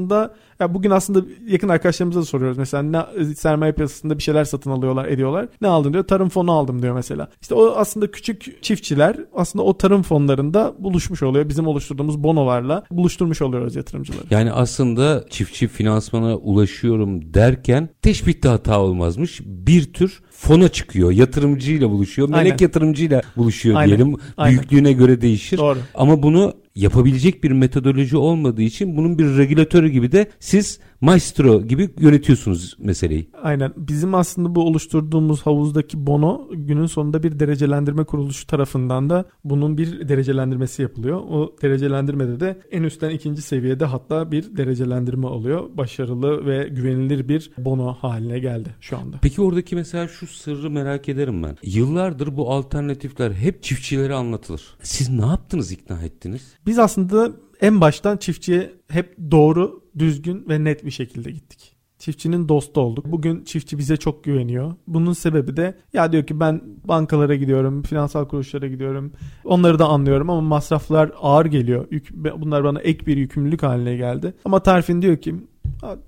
[0.60, 2.58] ya bugün aslında yakın arkadaşlarımıza da soruyoruz.
[2.58, 5.48] Mesela ne, sermaye piyasasında bir şeyler satın alıyorlar, ediyorlar.
[5.60, 6.04] Ne aldın diyor?
[6.04, 7.28] Tarım fonu aldım diyor mesela.
[7.42, 11.48] İşte o aslında küçük çiftçiler aslında o tarım fonlarında buluşmuş oluyor.
[11.48, 14.24] Bizim oluşturduğumuz bonolarla buluşturmuş oluyoruz yatırımcıları.
[14.30, 19.40] Yani aslında çiftçi finansmana ulaşıyorum derken teşbihte hata olmazmış.
[19.44, 21.12] Bir tür fona çıkıyor.
[21.12, 22.28] Yatırımcıyla buluşuyor.
[22.28, 22.56] Melek Aynen.
[22.60, 23.96] yatırımcıyla buluşuyor Aynen.
[23.96, 24.16] diyelim.
[24.36, 24.58] Aynen.
[24.58, 25.58] Büyüklüğüne göre değişir.
[25.58, 25.78] Doğru.
[25.94, 31.90] Ama bunu yapabilecek bir metodoloji olmadığı için bunun bir regülatörü gibi de siz maestro gibi
[31.98, 33.30] yönetiyorsunuz meseleyi.
[33.42, 33.72] Aynen.
[33.76, 40.08] Bizim aslında bu oluşturduğumuz havuzdaki bono günün sonunda bir derecelendirme kuruluşu tarafından da bunun bir
[40.08, 41.16] derecelendirmesi yapılıyor.
[41.16, 45.64] O derecelendirmede de en üstten ikinci seviyede hatta bir derecelendirme oluyor.
[45.74, 49.16] Başarılı ve güvenilir bir bono haline geldi şu anda.
[49.22, 51.56] Peki oradaki mesela şu sırrı merak ederim ben.
[51.62, 54.62] Yıllardır bu alternatifler hep çiftçilere anlatılır.
[54.82, 56.42] Siz ne yaptınız ikna ettiniz?
[56.66, 61.74] Biz aslında en baştan çiftçiye hep doğru, düzgün ve net bir şekilde gittik.
[61.98, 63.06] Çiftçinin dostu olduk.
[63.06, 64.74] Bugün çiftçi bize çok güveniyor.
[64.86, 69.12] Bunun sebebi de ya diyor ki ben bankalara gidiyorum, finansal kuruluşlara gidiyorum.
[69.44, 71.86] Onları da anlıyorum ama masraflar ağır geliyor.
[71.90, 74.34] Yük, bunlar bana ek bir yükümlülük haline geldi.
[74.44, 75.34] Ama Tarifin diyor ki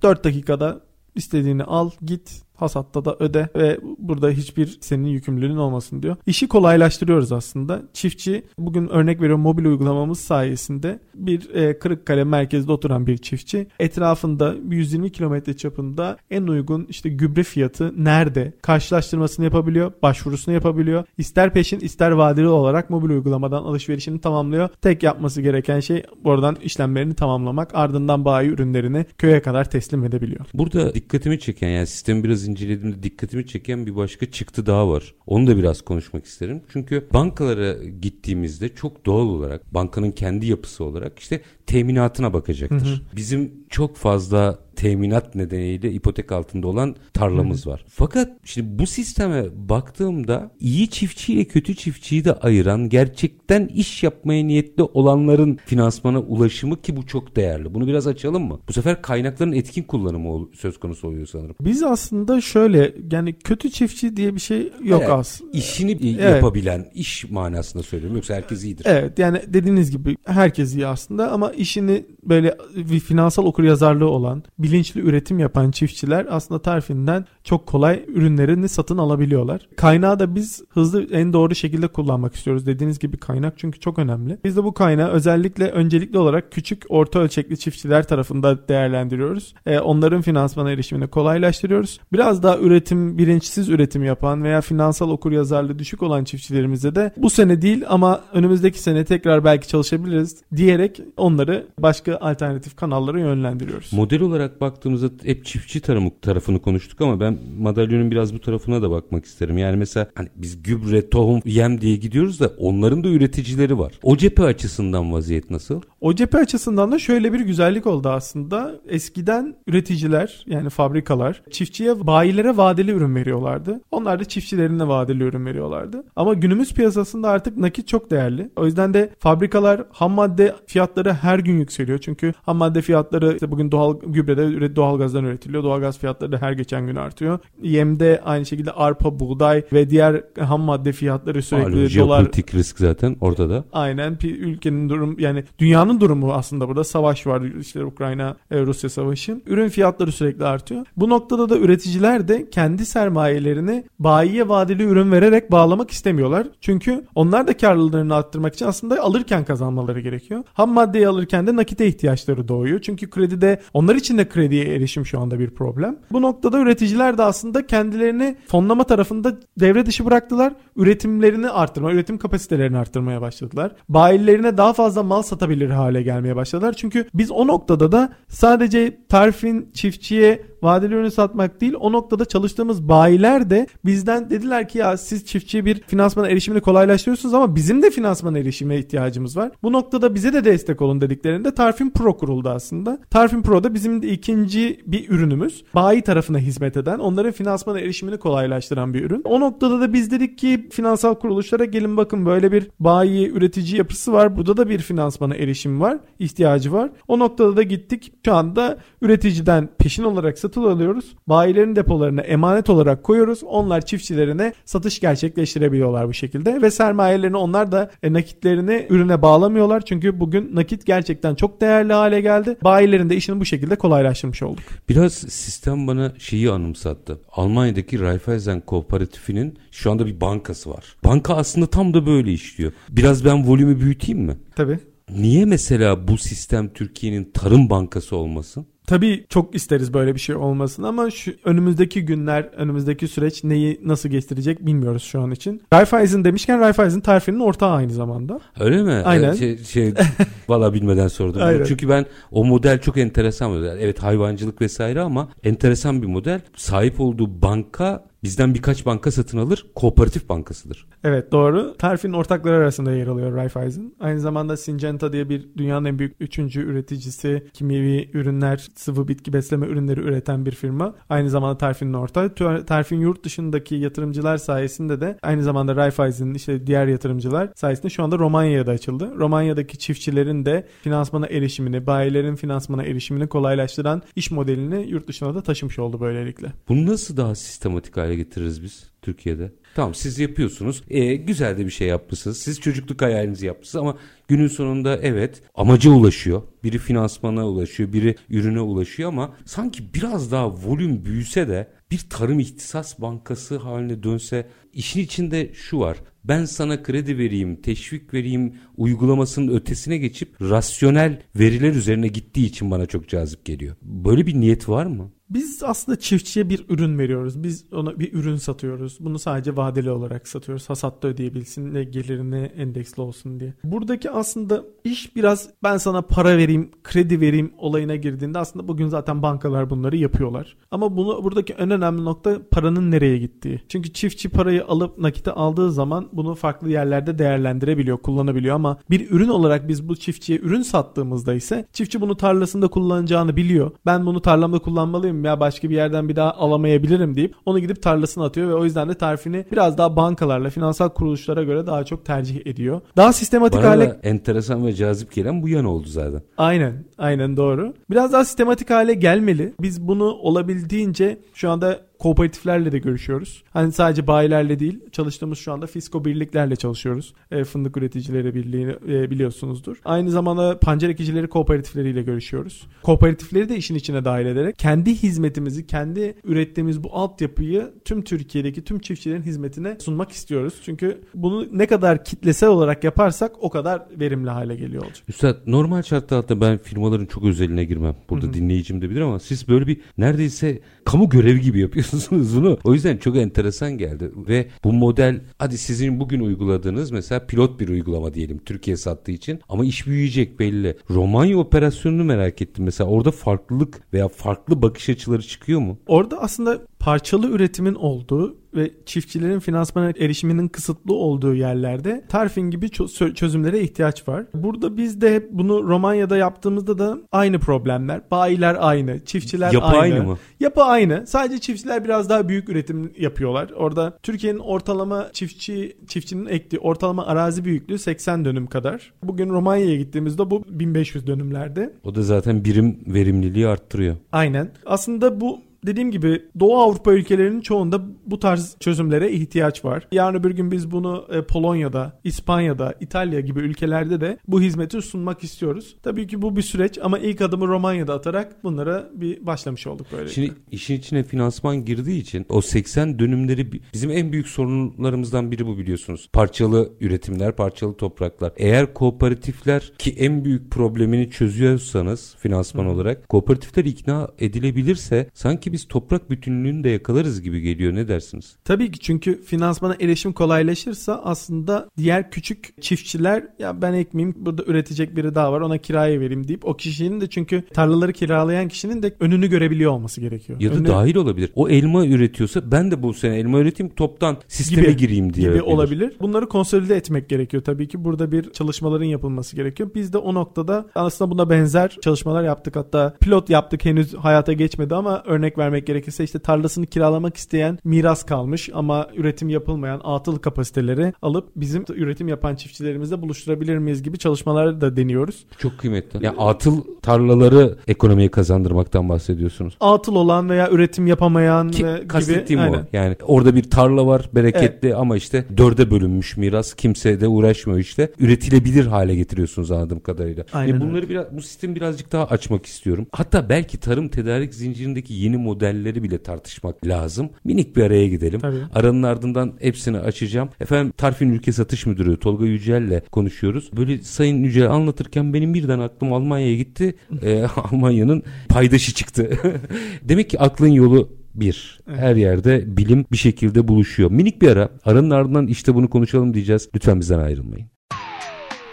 [0.03, 0.81] 4 dakikada
[1.15, 6.17] istediğini al git hasatta da öde ve burada hiçbir senin yükümlülüğün olmasın diyor.
[6.27, 7.83] İşi kolaylaştırıyoruz aslında.
[7.93, 14.55] Çiftçi bugün örnek veriyorum mobil uygulamamız sayesinde bir e, Kırıkkale merkezde oturan bir çiftçi etrafında
[14.69, 21.05] 120 kilometre çapında en uygun işte gübre fiyatı nerede karşılaştırmasını yapabiliyor, başvurusunu yapabiliyor.
[21.19, 24.69] İster peşin ister vadeli olarak mobil uygulamadan alışverişini tamamlıyor.
[24.83, 30.47] Tek yapması gereken şey oradan işlemlerini tamamlamak ardından bayi ürünlerini köye kadar teslim edebiliyor.
[30.55, 35.15] Burada dikkatimi çeken yani sistemi biraz incelediğimde dikkatimi çeken bir başka çıktı daha var.
[35.27, 36.63] Onu da biraz konuşmak isterim.
[36.73, 42.87] Çünkü bankalara gittiğimizde çok doğal olarak bankanın kendi yapısı olarak işte teminatına bakacaktır.
[42.87, 43.01] Hı hı.
[43.17, 47.85] Bizim çok fazla teminat nedeniyle ipotek altında olan tarlamız var.
[47.89, 54.83] Fakat şimdi bu sisteme baktığımda iyi çiftçiyle kötü çiftçiyi de ayıran gerçekten iş yapmaya niyetli
[54.83, 57.75] olanların finansmana ulaşımı ki bu çok değerli.
[57.75, 58.61] Bunu biraz açalım mı?
[58.69, 61.57] Bu sefer kaynakların etkin kullanımı söz konusu oluyor sanırım.
[61.61, 65.51] Biz aslında şöyle yani kötü çiftçi diye bir şey yok evet, aslında.
[65.53, 66.21] İşini evet.
[66.21, 68.87] yapabilen iş manasında söylüyorum yoksa herkes iyidir.
[68.89, 75.01] Evet yani dediğiniz gibi herkes iyi aslında ama işini böyle bir finansal okuryazarlığı olan, bilinçli
[75.01, 79.69] üretim yapan çiftçiler aslında Tarfin'den çok kolay ürünlerini satın alabiliyorlar.
[79.77, 82.67] Kaynağı da biz hızlı en doğru şekilde kullanmak istiyoruz.
[82.67, 84.39] Dediğiniz gibi kaynak çünkü çok önemli.
[84.45, 89.55] Biz de bu kaynağı özellikle öncelikli olarak küçük orta ölçekli çiftçiler tarafında değerlendiriyoruz.
[89.67, 92.01] E, onların finansmana erişimini kolaylaştırıyoruz.
[92.13, 97.63] Biraz daha üretim, bilinçsiz üretim yapan veya finansal okuryazarlığı düşük olan çiftçilerimize de bu sene
[97.63, 101.67] değil ama önümüzdeki sene tekrar belki çalışabiliriz diyerek onları
[102.11, 103.93] başka alternatif kanallara yönlendiriyoruz.
[103.93, 108.91] Model olarak baktığımızda hep çiftçi tarımı tarafını konuştuk ama ben madalyonun biraz bu tarafına da
[108.91, 109.59] bakmak isterim.
[109.59, 113.93] Yani mesela hani biz gübre, tohum, yem diye gidiyoruz da onların da üreticileri var.
[114.03, 115.81] O cephe açısından vaziyet nasıl?
[116.01, 118.75] O cephe açısından da şöyle bir güzellik oldu aslında.
[118.89, 123.81] Eskiden üreticiler yani fabrikalar çiftçiye bayilere vadeli ürün veriyorlardı.
[123.91, 126.05] Onlar da çiftçilerine vadeli ürün veriyorlardı.
[126.17, 128.51] Ama günümüz piyasasında artık nakit çok değerli.
[128.57, 132.00] O yüzden de fabrikalar ham madde fiyatları her gün yükseliyor.
[132.01, 135.63] Çünkü ham madde fiyatları işte bugün doğal gübrede doğal gazdan üretiliyor.
[135.65, 137.39] Doğal gaz fiyatları da her geçen gün artıyor.
[137.63, 142.27] Yemde aynı şekilde arpa, buğday ve diğer ham madde fiyatları sürekli Malum, dolar.
[142.55, 143.65] Risk zaten ortada.
[143.73, 149.41] Aynen ülkenin durum yani dünyanın durumu aslında burada savaş var işte Ukrayna e, Rusya savaşı.
[149.47, 150.87] Ürün fiyatları sürekli artıyor.
[150.97, 156.47] Bu noktada da üreticiler de kendi sermayelerini bayiye vadeli ürün vererek bağlamak istemiyorlar.
[156.61, 160.45] Çünkü onlar da karlılığını arttırmak için aslında alırken kazanmaları gerekiyor.
[160.53, 162.81] Ham maddeyi alırken de nakite ihtiyaçları doğuyor.
[162.81, 165.97] Çünkü kredide onlar için de krediye erişim şu anda bir problem.
[166.13, 170.53] Bu noktada üreticiler de aslında kendilerini fonlama tarafında devre dışı bıraktılar.
[170.77, 173.73] Üretimlerini arttırma, üretim kapasitelerini arttırmaya başladılar.
[173.89, 176.73] Bayilerine daha fazla mal satabilir hale gelmeye başladılar.
[176.73, 182.89] Çünkü biz o noktada da sadece tarifin çiftçiye vadeli ürünü satmak değil o noktada çalıştığımız
[182.89, 187.91] bayiler de bizden dediler ki ya siz çiftçiye bir finansman erişimini kolaylaştırıyorsunuz ama bizim de
[187.91, 189.51] finansman erişimine ihtiyacımız var.
[189.63, 192.99] Bu noktada bize de destek olun dediklerinde Tarfin Pro kuruldu aslında.
[193.11, 195.65] Tarfin Pro da bizim de ikinci bir ürünümüz.
[195.75, 199.23] Bayi tarafına hizmet eden, onların finansman erişimini kolaylaştıran bir ürün.
[199.25, 204.13] O noktada da biz dedik ki finansal kuruluşlara gelin bakın böyle bir bayi üretici yapısı
[204.13, 204.37] var.
[204.37, 206.91] Burada da bir finansmana erişim var, ihtiyacı var.
[207.09, 208.13] O noktada da gittik.
[208.25, 211.17] Şu anda üreticiden peşin olarak satın alıyoruz.
[211.27, 213.43] Bayilerin depolarına emanet olarak koyuyoruz.
[213.45, 219.81] Onlar çiftçilerine satış gerçekleştirebiliyorlar bu şekilde ve sermayelerini onlar da e, nakitlerini ürüne bağlamıyorlar.
[219.81, 222.57] Çünkü bugün nakit gerçekten çok değerli hale geldi.
[222.65, 224.65] Bayilerin de işini bu şekilde kolaylaştırmış olduk.
[224.89, 227.21] Biraz sistem bana şeyi anımsattı.
[227.33, 230.97] Almanya'daki Raiffeisen Kooperatifinin şu anda bir bankası var.
[231.05, 232.73] Banka aslında tam da böyle işliyor.
[232.89, 234.37] Biraz ben volümü büyüteyim mi?
[234.57, 234.79] Tabii.
[235.17, 238.67] Niye mesela bu sistem Türkiye'nin tarım bankası olmasın?
[238.91, 244.09] Tabii çok isteriz böyle bir şey olmasın ama şu önümüzdeki günler, önümüzdeki süreç neyi nasıl
[244.09, 245.63] getirecek bilmiyoruz şu an için.
[245.73, 248.41] Raiffeisen demişken Raiffeisen tarifinin ortağı aynı zamanda.
[248.61, 248.93] Öyle mi?
[248.93, 249.33] Aynen.
[249.33, 249.95] Şey, şey
[250.49, 251.43] valla bilmeden sordum.
[251.43, 251.65] Aynen.
[251.65, 253.79] Çünkü ben o model çok enteresan model.
[253.81, 256.41] Evet hayvancılık vesaire ama enteresan bir model.
[256.57, 259.67] Sahip olduğu banka bizden birkaç banka satın alır.
[259.75, 260.87] Kooperatif bankasıdır.
[261.05, 261.75] Evet doğru.
[261.79, 263.93] Tarif'in ortakları arasında yer alıyor Raiffeisen.
[264.01, 269.67] Aynı zamanda Syngenta diye bir dünyanın en büyük üçüncü üreticisi kimyevi ürünler, sıvı bitki besleme
[269.67, 270.95] ürünleri üreten bir firma.
[271.09, 272.35] Aynı zamanda Tarif'in ortağı.
[272.65, 278.19] Tarif'in yurt dışındaki yatırımcılar sayesinde de aynı zamanda Raiffeisen'in işte diğer yatırımcılar sayesinde şu anda
[278.19, 279.13] Romanya'ya da açıldı.
[279.17, 285.79] Romanya'daki çiftçilerin de finansmana erişimini, bayilerin finansmana erişimini kolaylaştıran iş modelini yurt dışına da taşımış
[285.79, 286.53] oldu böylelikle.
[286.69, 289.53] Bunu nasıl daha sistematik hale getiririz biz Türkiye'de?
[289.75, 290.83] Tamam siz yapıyorsunuz.
[290.89, 292.39] E, güzel de bir şey yapmışsınız.
[292.39, 296.43] Siz çocukluk hayalinizi yapmışsınız ama günün sonunda evet amaca ulaşıyor.
[296.65, 302.41] Biri finansmana ulaşıyor, biri ürüne ulaşıyor ama sanki biraz daha volüm büyüse de bir tarım
[302.41, 305.97] ihtisas bankası haline dönse işin içinde şu var.
[306.25, 312.87] Ben sana kredi vereyim, teşvik vereyim uygulamasının ötesine geçip rasyonel veriler üzerine gittiği için bana
[312.87, 313.77] çok cazip geliyor.
[313.83, 315.11] Böyle bir niyet var mı?
[315.31, 317.43] Biz aslında çiftçiye bir ürün veriyoruz.
[317.43, 318.97] Biz ona bir ürün satıyoruz.
[319.01, 320.71] Bunu sadece vadeli olarak satıyoruz.
[320.71, 323.55] Hasatta ödeyebilsin ve gelirine endeksli olsun diye.
[323.65, 329.23] Buradaki aslında iş biraz ben sana para vereyim, kredi vereyim olayına girdiğinde aslında bugün zaten
[329.23, 330.57] bankalar bunları yapıyorlar.
[330.71, 333.63] Ama bunu buradaki en önemli nokta paranın nereye gittiği.
[333.69, 339.29] Çünkü çiftçi parayı alıp nakite aldığı zaman bunu farklı yerlerde değerlendirebiliyor, kullanabiliyor ama bir ürün
[339.29, 343.71] olarak biz bu çiftçiye ürün sattığımızda ise çiftçi bunu tarlasında kullanacağını biliyor.
[343.87, 348.25] Ben bunu tarlamda kullanmalıyım ya başka bir yerden bir daha alamayabilirim deyip onu gidip tarlasına
[348.25, 352.47] atıyor ve o yüzden de tarifini biraz daha bankalarla, finansal kuruluşlara göre daha çok tercih
[352.47, 352.81] ediyor.
[352.97, 353.91] Daha sistematik Bana hale...
[353.91, 356.23] da enteresan ve cazip gelen bu yan oldu zaten.
[356.39, 357.75] Aynen, aynen doğru.
[357.91, 359.55] Biraz daha sistematik hale gelmeli.
[359.61, 363.43] Biz bunu olabildiğince şu anda kooperatiflerle de görüşüyoruz.
[363.51, 367.15] Hani sadece bayilerle değil çalıştığımız şu anda fisko birliklerle çalışıyoruz.
[367.31, 369.77] E, fındık üreticileri birliği e, biliyorsunuzdur.
[369.85, 372.67] Aynı zamanda pancar ekicileri kooperatifleriyle görüşüyoruz.
[372.83, 378.79] Kooperatifleri de işin içine dahil ederek kendi hizmetimizi, kendi ürettiğimiz bu altyapıyı tüm Türkiye'deki tüm
[378.79, 380.55] çiftçilerin hizmetine sunmak istiyoruz.
[380.65, 385.03] Çünkü bunu ne kadar kitlesel olarak yaparsak o kadar verimli hale geliyor olacak.
[385.09, 387.97] Üstad normal şartlarda ben firmaların çok özeline girmem.
[388.11, 388.35] Burada Hı-hı.
[388.35, 392.59] dinleyicim de bilir ama siz böyle bir neredeyse kamu görevi gibi yapıyorsunuz bunu.
[392.65, 397.69] O yüzden çok enteresan geldi ve bu model hadi sizin bugün uyguladığınız mesela pilot bir
[397.69, 400.77] uygulama diyelim Türkiye sattığı için ama iş büyüyecek belli.
[400.91, 405.79] Romanya operasyonunu merak ettim mesela orada farklılık veya farklı bakış açıları çıkıyor mu?
[405.87, 412.71] Orada aslında parçalı üretimin olduğu ve çiftçilerin finansmana erişiminin kısıtlı olduğu yerlerde Tarfin gibi
[413.15, 414.25] çözümlere ihtiyaç var.
[414.35, 418.01] Burada biz de hep bunu Romanya'da yaptığımızda da aynı problemler.
[418.11, 419.95] Bayiler aynı, çiftçiler Yapı aynı.
[419.95, 420.19] aynı mı?
[420.41, 421.07] Yapı aynı.
[421.07, 423.51] Sadece çiftçiler biraz daha büyük üretim yapıyorlar.
[423.57, 428.93] Orada Türkiye'nin ortalama çiftçi çiftçinin ektiği ortalama arazi büyüklüğü 80 dönüm kadar.
[429.03, 431.73] Bugün Romanya'ya gittiğimizde bu 1500 dönümlerde.
[431.85, 433.97] O da zaten birim verimliliği arttırıyor.
[434.13, 434.51] Aynen.
[434.67, 439.89] Aslında bu dediğim gibi Doğu Avrupa ülkelerinin çoğunda bu tarz çözümlere ihtiyaç var.
[439.93, 445.25] Yarın öbür gün biz bunu e, Polonya'da, İspanya'da, İtalya gibi ülkelerde de bu hizmeti sunmak
[445.25, 445.77] istiyoruz.
[445.83, 450.09] Tabii ki bu bir süreç ama ilk adımı Romanya'da atarak bunlara bir başlamış olduk böyle.
[450.09, 455.59] Şimdi işin içine finansman girdiği için o 80 dönümleri bizim en büyük sorunlarımızdan biri bu
[455.59, 456.09] biliyorsunuz.
[456.13, 458.33] Parçalı üretimler, parçalı topraklar.
[458.37, 462.69] Eğer kooperatifler ki en büyük problemini çözüyorsanız finansman Hı.
[462.69, 467.75] olarak kooperatifler ikna edilebilirse sanki biz toprak bütünlüğünü de yakalarız gibi geliyor.
[467.75, 468.37] Ne dersiniz?
[468.45, 474.97] Tabii ki çünkü finansmana erişim kolaylaşırsa aslında diğer küçük çiftçiler ya ben ekmeyeyim burada üretecek
[474.97, 478.95] biri daha var ona kiraya vereyim deyip o kişinin de çünkü tarlaları kiralayan kişinin de
[479.01, 480.41] önünü görebiliyor olması gerekiyor.
[480.41, 480.69] Ya da Önü...
[480.69, 481.33] dahil olabilir.
[481.35, 485.29] O elma üretiyorsa ben de bu sene elma üreteyim toptan sisteme gibi, gireyim diye.
[485.29, 485.93] Gibi olabilir.
[486.01, 487.45] Bunları konsolide etmek gerekiyor.
[487.45, 489.71] Tabii ki burada bir çalışmaların yapılması gerekiyor.
[489.75, 492.57] Biz de o noktada aslında buna benzer çalışmalar yaptık.
[492.57, 498.03] Hatta pilot yaptık henüz hayata geçmedi ama örnek vermek gerekirse işte tarlasını kiralamak isteyen miras
[498.07, 504.61] kalmış ama üretim yapılmayan atıl kapasiteleri alıp bizim üretim yapan çiftçilerimizle buluşturabilir miyiz gibi çalışmalar
[504.61, 505.27] da deniyoruz.
[505.39, 505.97] Çok kıymetli.
[505.97, 509.57] Ya yani atıl tarlaları ekonomiye kazandırmaktan bahsediyorsunuz.
[509.61, 512.57] Atıl olan veya üretim yapamayan Ki, ve kastettiğim gibi.
[512.57, 512.61] o.
[512.73, 514.77] Yani orada bir tarla var bereketli evet.
[514.79, 516.55] ama işte dörde bölünmüş miras.
[516.55, 517.93] Kimse de uğraşmıyor işte.
[517.99, 520.25] Üretilebilir hale getiriyorsunuz anladığım kadarıyla.
[520.33, 522.87] Aynen yani bunları biraz bu sistemi birazcık daha açmak istiyorum.
[522.93, 527.11] Hatta belki tarım tedarik zincirindeki yeni modelleri bile tartışmak lazım.
[527.25, 528.21] Minik bir araya gidelim.
[528.21, 528.37] Tabii.
[528.55, 530.29] Aranın ardından hepsini açacağım.
[530.41, 533.51] Efendim Tarfin Ülke Satış Müdürü Tolga Yücel'le konuşuyoruz.
[533.57, 536.75] Böyle Sayın Yücel anlatırken benim birden aklım Almanya'ya gitti.
[537.03, 539.11] ee, Almanya'nın paydaşı çıktı.
[539.83, 541.61] Demek ki aklın yolu bir.
[541.69, 541.79] Evet.
[541.79, 543.91] Her yerde bilim bir şekilde buluşuyor.
[543.91, 544.49] Minik bir ara.
[544.65, 546.49] Aranın ardından işte bunu konuşalım diyeceğiz.
[546.55, 547.47] Lütfen bizden ayrılmayın.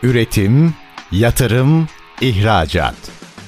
[0.03, 0.73] Üretim,
[1.11, 1.87] yatırım,
[2.21, 3.26] ihracat.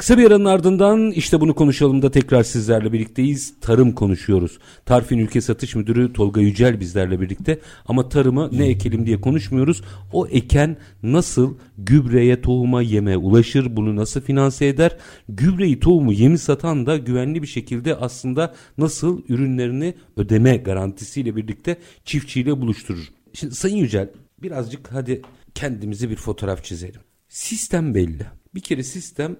[0.00, 3.54] Kısa bir aranın ardından işte bunu konuşalım da tekrar sizlerle birlikteyiz.
[3.60, 4.58] Tarım konuşuyoruz.
[4.86, 7.60] Tarif'in ülke satış müdürü Tolga Yücel bizlerle birlikte.
[7.86, 9.82] Ama tarıma ne ekelim diye konuşmuyoruz.
[10.12, 13.76] O eken nasıl gübreye, tohuma, yeme ulaşır?
[13.76, 14.96] Bunu nasıl finanse eder?
[15.28, 22.60] Gübreyi, tohumu, yemi satan da güvenli bir şekilde aslında nasıl ürünlerini ödeme garantisiyle birlikte çiftçiyle
[22.60, 23.08] buluşturur?
[23.32, 24.10] Şimdi Sayın Yücel
[24.42, 25.22] birazcık hadi
[25.54, 27.00] kendimize bir fotoğraf çizelim.
[27.28, 28.26] Sistem belli.
[28.54, 29.36] Bir kere sistem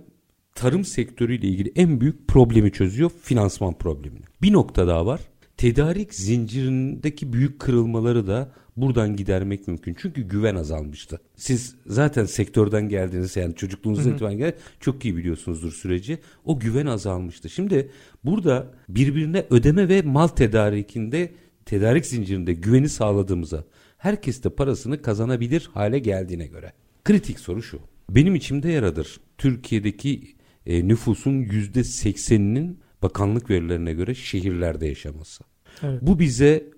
[0.55, 4.25] tarım sektörüyle ilgili en büyük problemi çözüyor finansman problemini.
[4.43, 5.21] Bir nokta daha var.
[5.57, 9.97] Tedarik zincirindeki büyük kırılmaları da buradan gidermek mümkün.
[9.99, 11.21] Çünkü güven azalmıştı.
[11.37, 16.19] Siz zaten sektörden geldiğiniz yani çocukluğunuzdan itibaren gel çok iyi biliyorsunuzdur süreci.
[16.45, 17.49] O güven azalmıştı.
[17.49, 17.91] Şimdi
[18.25, 21.33] burada birbirine ödeme ve mal tedarikinde
[21.67, 23.65] tedarik zincirinde güveni sağladığımıza
[23.99, 26.73] herkes de parasını kazanabilir hale geldiğine göre.
[27.05, 27.81] Kritik soru şu.
[28.11, 29.21] Benim içimde yaradır.
[29.39, 30.35] Türkiye'deki
[30.67, 35.45] e, nüfusun yüzde sekseninin bakanlık verilerine göre şehirlerde yaşaması.
[35.83, 36.03] Evet.
[36.03, 36.71] Bu bize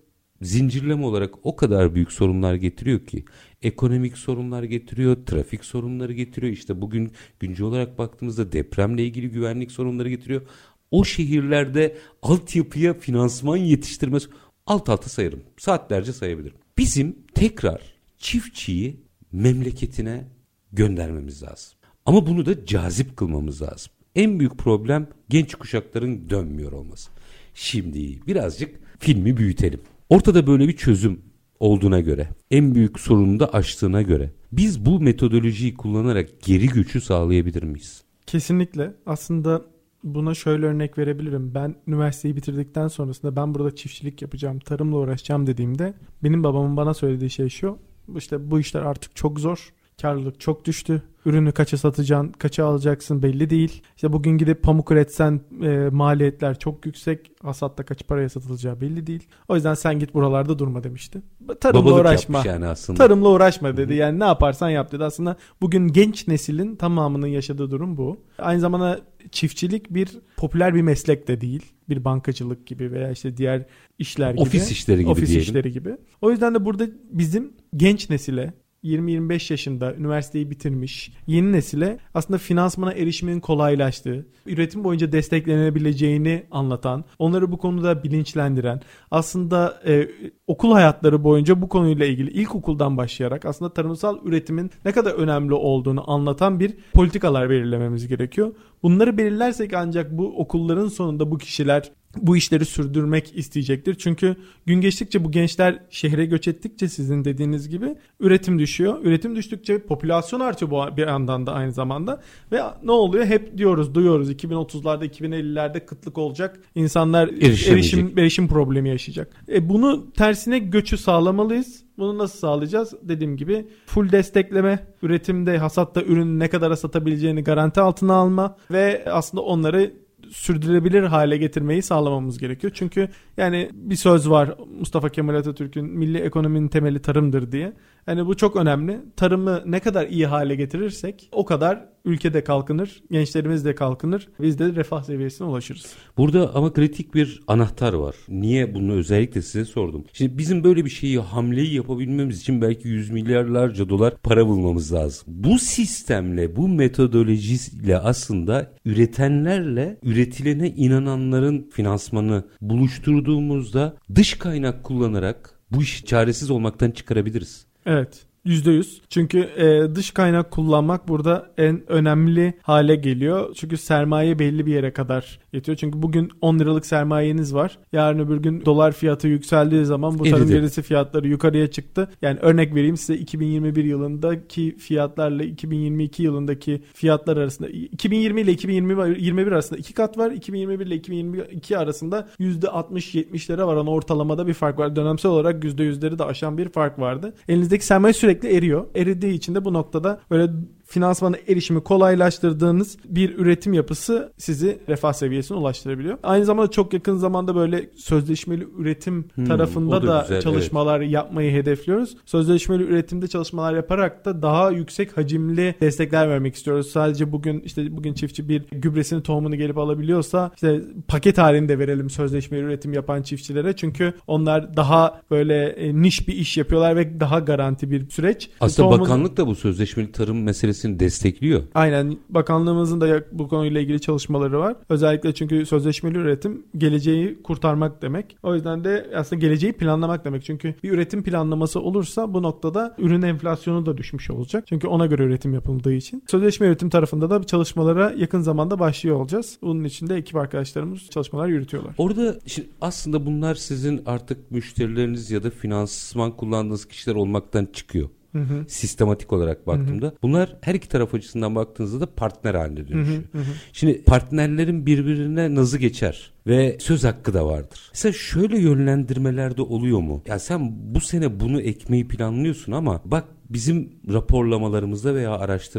[0.42, 3.24] zincirleme olarak o kadar büyük sorunlar getiriyor ki
[3.62, 6.52] ekonomik sorunlar getiriyor, trafik sorunları getiriyor.
[6.52, 10.42] İşte bugün güncel olarak baktığımızda depremle ilgili güvenlik sorunları getiriyor.
[10.90, 14.28] O şehirlerde altyapıya finansman yetiştirmesi
[14.66, 15.42] alt alta sayarım.
[15.58, 16.56] Saatlerce sayabilirim.
[16.78, 17.80] Bizim tekrar
[18.18, 19.00] çiftçiyi
[19.32, 20.28] memleketine
[20.72, 21.72] göndermemiz lazım.
[22.06, 23.92] Ama bunu da cazip kılmamız lazım.
[24.14, 27.10] En büyük problem genç kuşakların dönmüyor olması.
[27.54, 29.80] Şimdi birazcık filmi büyütelim.
[30.08, 31.20] Ortada böyle bir çözüm
[31.60, 37.62] olduğuna göre, en büyük sorunu da aştığına göre biz bu metodolojiyi kullanarak geri gücü sağlayabilir
[37.62, 38.02] miyiz?
[38.26, 38.94] Kesinlikle.
[39.06, 39.62] Aslında
[40.04, 41.54] buna şöyle örnek verebilirim.
[41.54, 47.30] Ben üniversiteyi bitirdikten sonrasında ben burada çiftçilik yapacağım, tarımla uğraşacağım dediğimde benim babamın bana söylediği
[47.30, 47.78] şey şu.
[48.16, 49.72] İşte bu işler artık çok zor.
[50.02, 51.02] Karlılık çok düştü.
[51.26, 53.82] Ürünü kaça satacaksın, kaça alacaksın belli değil.
[53.96, 57.30] İşte bugün gidip pamuk üretsen e, maliyetler çok yüksek.
[57.42, 59.28] Hasatta kaç paraya satılacağı belli değil.
[59.48, 61.22] O yüzden sen git buralarda durma demişti.
[61.60, 62.42] Tarımla Babalık uğraşma.
[62.46, 62.98] yani aslında.
[62.98, 63.94] Tarımla uğraşma dedi.
[63.94, 65.04] Yani ne yaparsan yap dedi.
[65.04, 68.20] Aslında bugün genç neslin tamamının yaşadığı durum bu.
[68.38, 71.62] Aynı zamanda çiftçilik bir popüler bir meslek de değil.
[71.88, 73.66] Bir bankacılık gibi veya işte diğer
[73.98, 74.40] işler gibi.
[74.42, 75.42] Ofis işleri gibi Ofis diyelim.
[75.42, 75.96] işleri gibi.
[76.20, 78.52] O yüzden de burada bizim genç nesile
[78.84, 87.52] 20-25 yaşında üniversiteyi bitirmiş yeni nesile aslında finansmana erişimin kolaylaştığı, üretim boyunca desteklenebileceğini anlatan, onları
[87.52, 90.08] bu konuda bilinçlendiren, aslında e,
[90.46, 96.10] okul hayatları boyunca bu konuyla ilgili ilkokuldan başlayarak aslında tarımsal üretimin ne kadar önemli olduğunu
[96.10, 98.54] anlatan bir politikalar belirlememiz gerekiyor.
[98.82, 103.94] Bunları belirlersek ancak bu okulların sonunda bu kişiler bu işleri sürdürmek isteyecektir.
[103.94, 108.98] Çünkü gün geçtikçe bu gençler şehre göç ettikçe sizin dediğiniz gibi üretim düşüyor.
[109.02, 112.22] Üretim düştükçe popülasyon artıyor bu bir yandan da aynı zamanda.
[112.52, 113.24] Ve ne oluyor?
[113.24, 116.60] Hep diyoruz, duyuyoruz 2030'larda, 2050'lerde kıtlık olacak.
[116.74, 119.44] İnsanlar erişim erişim problemi yaşayacak.
[119.48, 121.82] E bunu tersine göçü sağlamalıyız.
[121.98, 122.94] Bunu nasıl sağlayacağız?
[123.02, 129.42] Dediğim gibi full destekleme, üretimde, hasatta ürünü ne kadara satabileceğini garanti altına alma ve aslında
[129.42, 129.92] onları
[130.32, 132.72] sürdürülebilir hale getirmeyi sağlamamız gerekiyor.
[132.76, 137.72] Çünkü yani bir söz var Mustafa Kemal Atatürk'ün milli ekonominin temeli tarımdır diye.
[138.06, 139.00] Yani bu çok önemli.
[139.16, 144.28] Tarımı ne kadar iyi hale getirirsek o kadar ülkede kalkınır, gençlerimiz de kalkınır.
[144.40, 145.86] Biz de refah seviyesine ulaşırız.
[146.16, 148.16] Burada ama kritik bir anahtar var.
[148.28, 150.04] Niye bunu özellikle size sordum.
[150.12, 155.24] Şimdi bizim böyle bir şeyi hamleyi yapabilmemiz için belki yüz milyarlarca dolar para bulmamız lazım.
[155.26, 166.04] Bu sistemle, bu metodolojiyle aslında üretenlerle üretilene inananların finansmanı buluşturduğumuzda dış kaynak kullanarak bu işi
[166.04, 167.66] çaresiz olmaktan çıkarabiliriz.
[167.86, 168.26] Evet.
[168.46, 169.00] %100.
[169.08, 173.54] Çünkü e, dış kaynak kullanmak burada en önemli hale geliyor.
[173.54, 175.76] Çünkü sermaye belli bir yere kadar yetiyor.
[175.76, 177.78] Çünkü bugün 10 liralık sermayeniz var.
[177.92, 182.08] Yarın öbür gün dolar fiyatı yükseldiği zaman bu tarım gerisi fiyatları yukarıya çıktı.
[182.22, 189.78] Yani örnek vereyim size 2021 yılındaki fiyatlarla 2022 yılındaki fiyatlar arasında 2020 ile 2021 arasında
[189.78, 190.30] iki kat var.
[190.30, 194.96] 2021 ile 2022 arasında %60-70'lere varan ortalamada bir fark var.
[194.96, 197.34] Dönemsel olarak %100'leri de aşan bir fark vardı.
[197.48, 198.86] Elinizdeki sermaye sürekli eriyor.
[198.94, 200.52] Eridiği için de bu noktada böyle
[200.92, 206.18] finansmana erişimi kolaylaştırdığınız bir üretim yapısı sizi refah seviyesine ulaştırabiliyor.
[206.22, 211.52] Aynı zamanda çok yakın zamanda böyle sözleşmeli üretim Hmm, tarafında da da, güzel, çalışmalar yapmayı
[211.52, 212.16] hedefliyoruz.
[212.26, 216.90] Sözleşmeli üretimde çalışmalar yaparak da daha yüksek hacimli destekler vermek istiyoruz.
[216.90, 222.62] Sadece bugün işte bugün çiftçi bir gübresini tohumunu gelip alabiliyorsa işte paket halinde verelim sözleşmeli
[222.62, 223.76] üretim yapan çiftçilere.
[223.76, 228.50] Çünkü onlar daha böyle e, niş bir iş yapıyorlar ve daha garanti bir süreç.
[228.60, 230.42] Aslında Tohumun- bakanlık da bu sözleşmeli tarım
[230.82, 231.62] meselesini destekliyor.
[231.74, 234.76] Aynen bakanlığımızın da bu konuyla ilgili çalışmaları var.
[234.88, 238.36] Özellikle çünkü sözleşmeli üretim geleceği kurtarmak demek.
[238.42, 240.44] O yüzden de aslında geleceği planlamak demek.
[240.44, 244.64] Çünkü bir üretim planlaması olursa bu noktada ürün enflasyonu da düşmüş olacak.
[244.66, 246.22] Çünkü ona göre üretim yapıldığı için.
[246.30, 249.58] Sözleşme üretim tarafında da çalışmalara yakın zamanda başlıyor olacağız.
[249.62, 251.94] Bunun için de ekip arkadaşlarımız çalışmalar yürütüyorlar.
[251.98, 258.08] Orada şimdi aslında bunlar sizin artık müşterileriniz ya da finansman kullandığınız kişiler olmaktan çıkıyor.
[258.32, 258.64] Hı hı.
[258.68, 260.12] Sistematik olarak baktığımda.
[260.22, 263.22] Bunlar her iki taraf açısından baktığınızda da partner halinde Hı dönüşüyor.
[263.32, 263.52] hı, hı hı.
[263.72, 267.80] Şimdi partnerlerin birbirine nazı geçer ve söz hakkı da vardır.
[267.94, 270.22] Mesela şöyle yönlendirmelerde oluyor mu?
[270.26, 275.30] Ya sen bu sene bunu ekmeyi planlıyorsun ama bak bizim raporlamalarımızda veya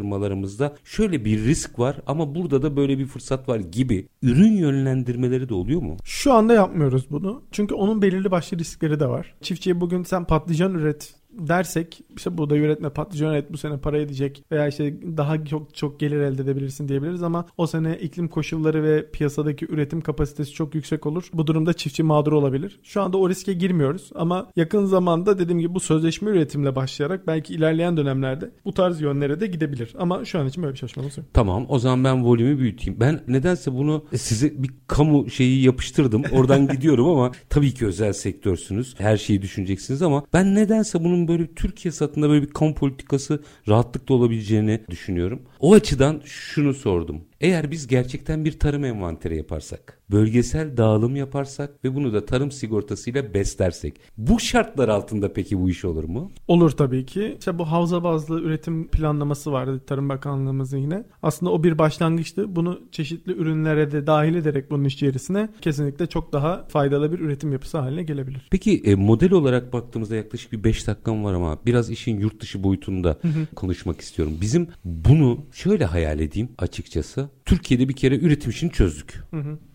[0.03, 5.49] araştırmalarımızda şöyle bir risk var ama burada da böyle bir fırsat var gibi ürün yönlendirmeleri
[5.49, 5.97] de oluyor mu?
[6.03, 7.43] Şu anda yapmıyoruz bunu.
[7.51, 9.33] Çünkü onun belirli başlı riskleri de var.
[9.41, 14.43] Çiftçiye bugün sen patlıcan üret dersek işte buğday üretme patlıcan üret bu sene para edecek
[14.51, 19.11] veya işte daha çok çok gelir elde edebilirsin diyebiliriz ama o sene iklim koşulları ve
[19.11, 21.29] piyasadaki üretim kapasitesi çok yüksek olur.
[21.33, 22.79] Bu durumda çiftçi mağdur olabilir.
[22.83, 27.53] Şu anda o riske girmiyoruz ama yakın zamanda dediğim gibi bu sözleşme üretimle başlayarak belki
[27.53, 29.93] ilerleyen dönemlerde bu tarz yönlere de gidebilir.
[29.97, 31.27] Ama şu an için böyle bir çalışmamız yok.
[31.33, 32.99] Tamam o zaman ben volümü büyüteyim.
[32.99, 36.23] Ben nedense bunu size bir kamu şeyi yapıştırdım.
[36.31, 38.95] Oradan gidiyorum ama tabii ki özel sektörsünüz.
[38.97, 44.15] Her şeyi düşüneceksiniz ama ben nedense bunun böyle Türkiye satında böyle bir kamu politikası rahatlıkla
[44.15, 45.41] olabileceğini düşünüyorum.
[45.59, 47.21] O açıdan şunu sordum.
[47.43, 53.33] Eğer biz gerçekten bir tarım envanteri yaparsak, bölgesel dağılım yaparsak ve bunu da tarım sigortasıyla
[53.33, 53.99] beslersek.
[54.17, 56.31] Bu şartlar altında peki bu iş olur mu?
[56.47, 57.35] Olur tabii ki.
[57.39, 61.03] İşte bu havza bazlı üretim planlaması vardı Tarım Bakanlığımızın yine.
[61.23, 62.55] Aslında o bir başlangıçtı.
[62.55, 67.77] Bunu çeşitli ürünlere de dahil ederek bunun içerisine kesinlikle çok daha faydalı bir üretim yapısı
[67.77, 68.47] haline gelebilir.
[68.51, 72.63] Peki e, model olarak baktığımızda yaklaşık bir 5 dakikam var ama biraz işin yurt dışı
[72.63, 73.17] boyutunda
[73.55, 74.33] konuşmak istiyorum.
[74.41, 77.32] Bizim bunu şöyle hayal edeyim açıkçası.
[77.45, 79.23] Türkiye'de bir kere üretim işini çözdük.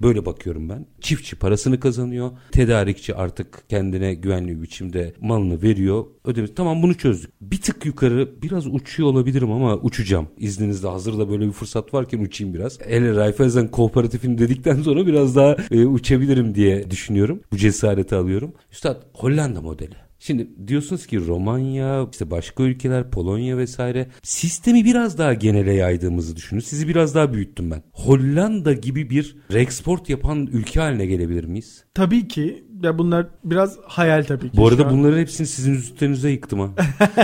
[0.02, 0.86] Böyle bakıyorum ben.
[1.00, 2.30] Çiftçi parasını kazanıyor.
[2.52, 6.04] Tedarikçi artık kendine güvenli bir biçimde malını veriyor.
[6.24, 6.54] Ödemesi.
[6.54, 7.30] Tamam bunu çözdük.
[7.40, 10.28] Bir tık yukarı biraz uçuyor olabilirim ama uçacağım.
[10.38, 12.78] İzninizle hazır da böyle bir fırsat varken uçayım biraz.
[12.80, 17.40] Ele Raiffeisen Kooperatif'ini dedikten sonra biraz daha e, uçabilirim diye düşünüyorum.
[17.52, 18.52] Bu cesareti alıyorum.
[18.72, 20.07] Üstad Hollanda modeli.
[20.18, 26.60] Şimdi diyorsunuz ki Romanya, işte başka ülkeler, Polonya vesaire sistemi biraz daha genele yaydığımızı düşünün.
[26.60, 27.82] Sizi biraz daha büyüttüm ben.
[27.92, 31.84] Hollanda gibi bir reeksport yapan ülke haline gelebilir miyiz?
[31.94, 34.56] Tabii ki ya bunlar biraz hayal tabii ki.
[34.56, 34.92] Bu arada an.
[34.92, 36.70] bunların hepsini sizin üstlerinize yıktım ha.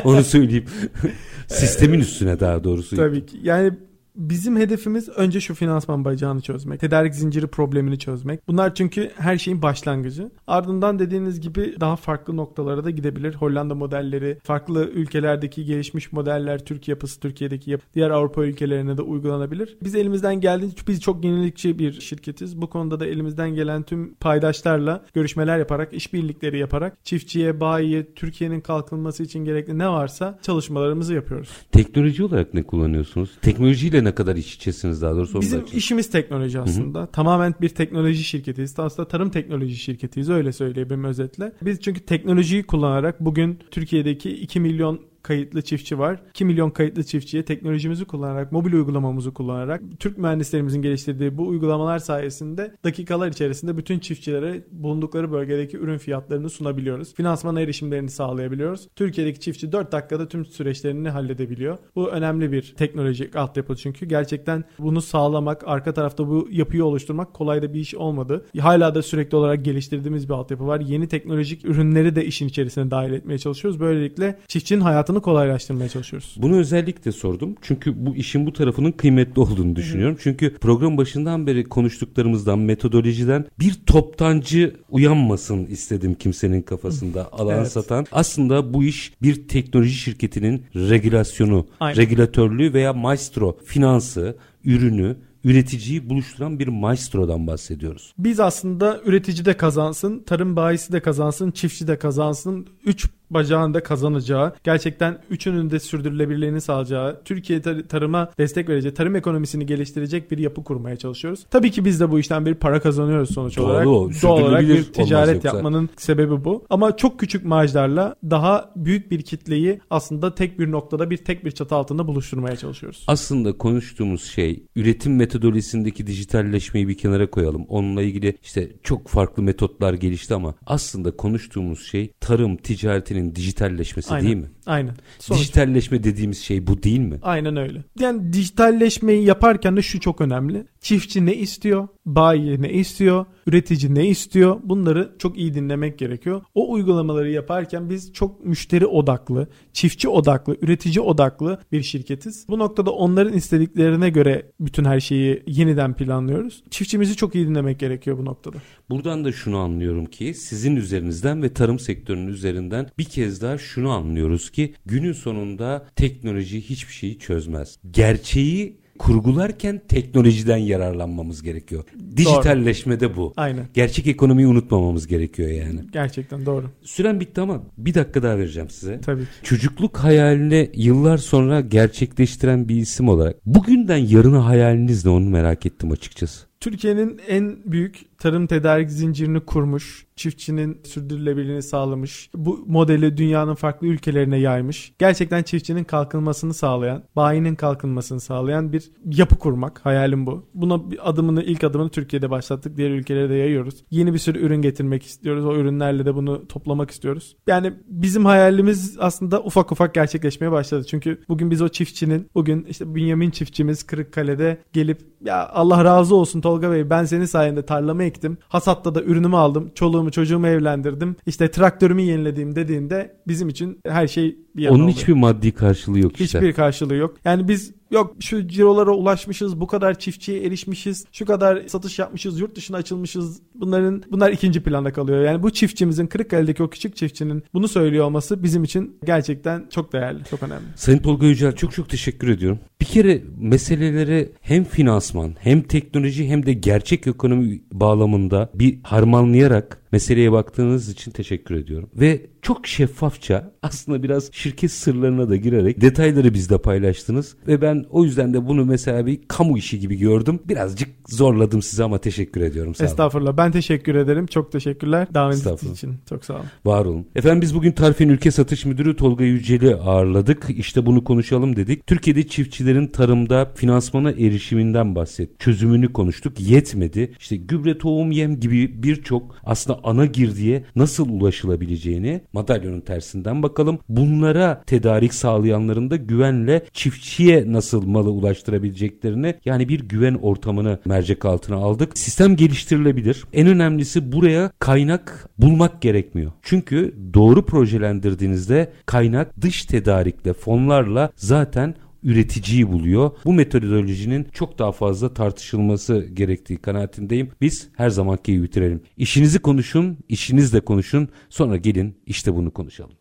[0.05, 0.64] Onu söyleyeyim.
[1.47, 2.97] Sistemin üstüne daha doğrusu.
[2.97, 3.38] Tabii ki.
[3.42, 3.72] Yani
[4.17, 6.81] Bizim hedefimiz önce şu finansman bacağını çözmek.
[6.81, 8.49] Tedarik zinciri problemini çözmek.
[8.49, 10.31] Bunlar çünkü her şeyin başlangıcı.
[10.47, 13.35] Ardından dediğiniz gibi daha farklı noktalara da gidebilir.
[13.35, 19.77] Hollanda modelleri, farklı ülkelerdeki gelişmiş modeller, Türk yapısı, Türkiye'deki yapı, diğer Avrupa ülkelerine de uygulanabilir.
[19.83, 22.62] Biz elimizden geldiğince biz çok yenilikçi bir şirketiz.
[22.62, 29.23] Bu konuda da elimizden gelen tüm paydaşlarla görüşmeler yaparak, işbirlikleri yaparak çiftçiye, bayiye, Türkiye'nin kalkınması
[29.23, 31.49] için gerekli ne varsa çalışmalarımızı yapıyoruz.
[31.73, 33.31] Teknoloji olarak ne kullanıyorsunuz?
[33.43, 35.40] Teknolojiyle ne kadar iç içesiniz daha doğrusu?
[35.40, 35.76] Bizim açın.
[35.76, 37.07] işimiz teknoloji aslında.
[37.07, 38.78] Tamamen bir teknoloji şirketiyiz.
[38.78, 41.52] Aslında tarım teknoloji şirketiyiz öyle söyleyebilirim özetle.
[41.62, 46.22] Biz çünkü teknolojiyi kullanarak bugün Türkiye'deki 2 milyon kayıtlı çiftçi var.
[46.31, 52.75] 2 milyon kayıtlı çiftçiye teknolojimizi kullanarak, mobil uygulamamızı kullanarak Türk mühendislerimizin geliştirdiği bu uygulamalar sayesinde
[52.85, 57.14] dakikalar içerisinde bütün çiftçilere bulundukları bölgedeki ürün fiyatlarını sunabiliyoruz.
[57.14, 58.89] Finansman erişimlerini sağlayabiliyoruz.
[58.97, 61.79] Türkiye'deki çiftçi 4 dakikada tüm süreçlerini halledebiliyor.
[61.97, 67.62] Bu önemli bir teknolojik altyapı çünkü gerçekten bunu sağlamak, arka tarafta bu yapıyı oluşturmak kolay
[67.62, 68.47] da bir iş olmadı.
[68.61, 70.81] Hala da sürekli olarak geliştirdiğimiz bir altyapı var.
[70.81, 73.81] Yeni teknolojik ürünleri de işin içerisine dahil etmeye çalışıyoruz.
[73.81, 76.35] Böylelikle çiftçinin hayatını kolaylaştırmaya çalışıyoruz.
[76.39, 77.55] Bunu özellikle sordum.
[77.62, 80.17] Çünkü bu işin bu tarafının kıymetli olduğunu düşünüyorum.
[80.21, 87.29] Çünkü program başından beri konuştuklarımızdan, metodolojiden bir toptancı uyanmasın istedim kimsenin kafasında.
[87.33, 87.73] Alan Evet.
[87.73, 88.07] satan.
[88.12, 91.97] Aslında bu iş bir teknoloji şirketinin regülasyonu, Aynen.
[91.97, 98.15] regülatörlüğü veya maestro, finansı, ürünü, üreticiyi buluşturan bir maestrodan bahsediyoruz.
[98.19, 102.67] Biz aslında üretici de kazansın, tarım bayisi de kazansın, çiftçi de kazansın.
[102.85, 109.16] Üç bacağın da kazanacağı, gerçekten üçünün de sürdürülebilirliğini sağlayacağı, Türkiye tar- tarıma destek verecek, tarım
[109.16, 111.47] ekonomisini geliştirecek bir yapı kurmaya çalışıyoruz.
[111.51, 113.87] Tabii ki biz de bu işten bir para kazanıyoruz sonuç Doğru olarak.
[113.87, 116.64] o, Doğal olarak bir ticaret yapmanın sebebi bu.
[116.70, 121.51] Ama çok küçük marjlarla daha büyük bir kitleyi aslında tek bir noktada bir tek bir
[121.51, 123.05] çatı altında buluşturmaya çalışıyoruz.
[123.07, 127.64] Aslında konuştuğumuz şey üretim metodolojisindeki dijitalleşmeyi bir kenara koyalım.
[127.68, 134.27] Onunla ilgili işte çok farklı metotlar gelişti ama aslında konuştuğumuz şey tarım ticaretinin dijitalleşmesi Aynen.
[134.27, 134.49] değil mi?
[134.67, 134.95] Aynen.
[135.19, 137.19] Sonuç Dijitalleşme dediğimiz şey bu değil mi?
[137.23, 137.85] Aynen öyle.
[138.01, 140.67] Yani dijitalleşmeyi yaparken de şu çok önemli.
[140.81, 141.89] Çiftçi ne istiyor?
[142.07, 143.27] Bayi ne istiyor?
[143.47, 144.61] Üretici ne istiyor?
[144.65, 146.43] Bunları çok iyi dinlemek gerekiyor.
[146.55, 152.47] O uygulamaları yaparken biz çok müşteri odaklı, çiftçi odaklı, üretici odaklı bir şirketiz.
[152.49, 156.62] Bu noktada onların istediklerine göre bütün her şeyi yeniden planlıyoruz.
[156.71, 158.57] Çiftçimizi çok iyi dinlemek gerekiyor bu noktada.
[158.91, 163.91] Buradan da şunu anlıyorum ki sizin üzerinizden ve tarım sektörünün üzerinden bir kez daha şunu
[163.91, 167.78] anlıyoruz ki günün sonunda teknoloji hiçbir şeyi çözmez.
[167.90, 171.84] Gerçeği kurgularken teknolojiden yararlanmamız gerekiyor.
[172.16, 173.32] Dijitalleşme de bu.
[173.36, 173.66] Aynen.
[173.74, 175.80] Gerçek ekonomiyi unutmamamız gerekiyor yani.
[175.92, 176.70] Gerçekten doğru.
[176.82, 179.00] Süren bitti ama bir dakika daha vereceğim size.
[179.00, 179.28] Tabii ki.
[179.42, 185.90] Çocukluk hayalini yıllar sonra gerçekleştiren bir isim olarak bugünden yarına hayaliniz ne onu merak ettim
[185.90, 186.46] açıkçası.
[186.61, 194.38] Türkiye'nin en büyük tarım tedarik zincirini kurmuş, çiftçinin sürdürülebilirliğini sağlamış, bu modeli dünyanın farklı ülkelerine
[194.38, 199.86] yaymış, gerçekten çiftçinin kalkınmasını sağlayan, bayinin kalkınmasını sağlayan bir yapı kurmak.
[199.86, 200.46] Hayalim bu.
[200.55, 202.76] Buna bir adımını, ilk adımını Türkiye'de başlattık.
[202.76, 203.84] Diğer ülkelere de yayıyoruz.
[203.90, 205.46] Yeni bir sürü ürün getirmek istiyoruz.
[205.46, 207.36] O ürünlerle de bunu toplamak istiyoruz.
[207.46, 210.84] Yani bizim hayalimiz aslında ufak ufak gerçekleşmeye başladı.
[210.84, 216.40] Çünkü bugün biz o çiftçinin, bugün işte Bünyamin çiftçimiz Kırıkkale'de gelip ya Allah razı olsun
[216.55, 218.38] Tolga Bey ben senin sayende tarlamı ektim.
[218.48, 219.70] Hasatta da ürünümü aldım.
[219.74, 221.16] Çoluğumu çocuğumu evlendirdim.
[221.26, 224.96] İşte traktörümü yenilediğim dediğinde bizim için her şey bir Onun oluyor.
[224.96, 226.38] hiçbir maddi karşılığı yok işte.
[226.38, 227.16] Hiçbir karşılığı yok.
[227.24, 232.57] Yani biz yok şu cirolara ulaşmışız, bu kadar çiftçiye erişmişiz, şu kadar satış yapmışız, yurt
[232.57, 233.40] dışına açılmışız.
[233.55, 235.24] Bunların bunlar ikinci planda kalıyor.
[235.24, 240.24] Yani bu çiftçimizin Kırıkkale'deki o küçük çiftçinin bunu söylüyor olması bizim için gerçekten çok değerli,
[240.30, 240.64] çok önemli.
[240.76, 242.59] Sayın Tolga Yücel çok çok teşekkür ediyorum.
[242.80, 250.32] Bir kere meseleleri hem finansman hem teknoloji hem de gerçek ekonomi bağlamında bir harmanlayarak meseleye
[250.32, 251.90] baktığınız için teşekkür ediyorum.
[251.95, 257.36] Ve çok şeffafça aslında biraz şirket sırlarına da girerek detayları bizde paylaştınız.
[257.47, 260.40] Ve ben o yüzden de bunu mesela bir kamu işi gibi gördüm.
[260.49, 262.74] Birazcık zorladım size ama teşekkür ediyorum.
[262.74, 263.36] Sağ Estağfurullah.
[263.36, 264.26] Ben teşekkür ederim.
[264.26, 265.09] Çok teşekkürler.
[265.14, 265.95] Davetiniz için.
[266.09, 266.45] Çok sağ olun.
[266.64, 267.07] Var olun.
[267.16, 270.47] Efendim biz bugün Tarif'in Ülke Satış Müdürü Tolga Yücel'i ağırladık.
[270.51, 271.86] İşte bunu konuşalım dedik.
[271.86, 275.40] Türkiye'de çiftçilerin tarımda finansmana erişiminden bahset.
[275.40, 276.40] Çözümünü konuştuk.
[276.40, 277.12] Yetmedi.
[277.20, 283.78] İşte gübre, tohum, yem gibi birçok aslında ana girdiye nasıl ulaşılabileceğini madalyonun tersinden bakalım.
[283.89, 291.57] Bunlara tedarik sağlayanların da güvenle çiftçiye nasıl malı ulaştırabileceklerini yani bir güven ortamını mercek altına
[291.57, 291.99] aldık.
[291.99, 293.24] Sistem geliştirilebilir.
[293.32, 296.32] En önemlisi buraya kaynak bulmak gerekmiyor.
[296.43, 301.74] Çünkü doğru projelendirdiğinizde kaynak dış tedarikle fonlarla zaten
[302.05, 303.11] üreticiyi buluyor.
[303.24, 307.30] Bu metodolojinin çok daha fazla tartışılması gerektiği kanaatindeyim.
[307.40, 308.80] Biz her zamanki gibi bitirelim.
[308.96, 311.09] İşinizi konuşun, işinizle konuşun.
[311.28, 312.92] Sonra gelin işte bunu konuşalım.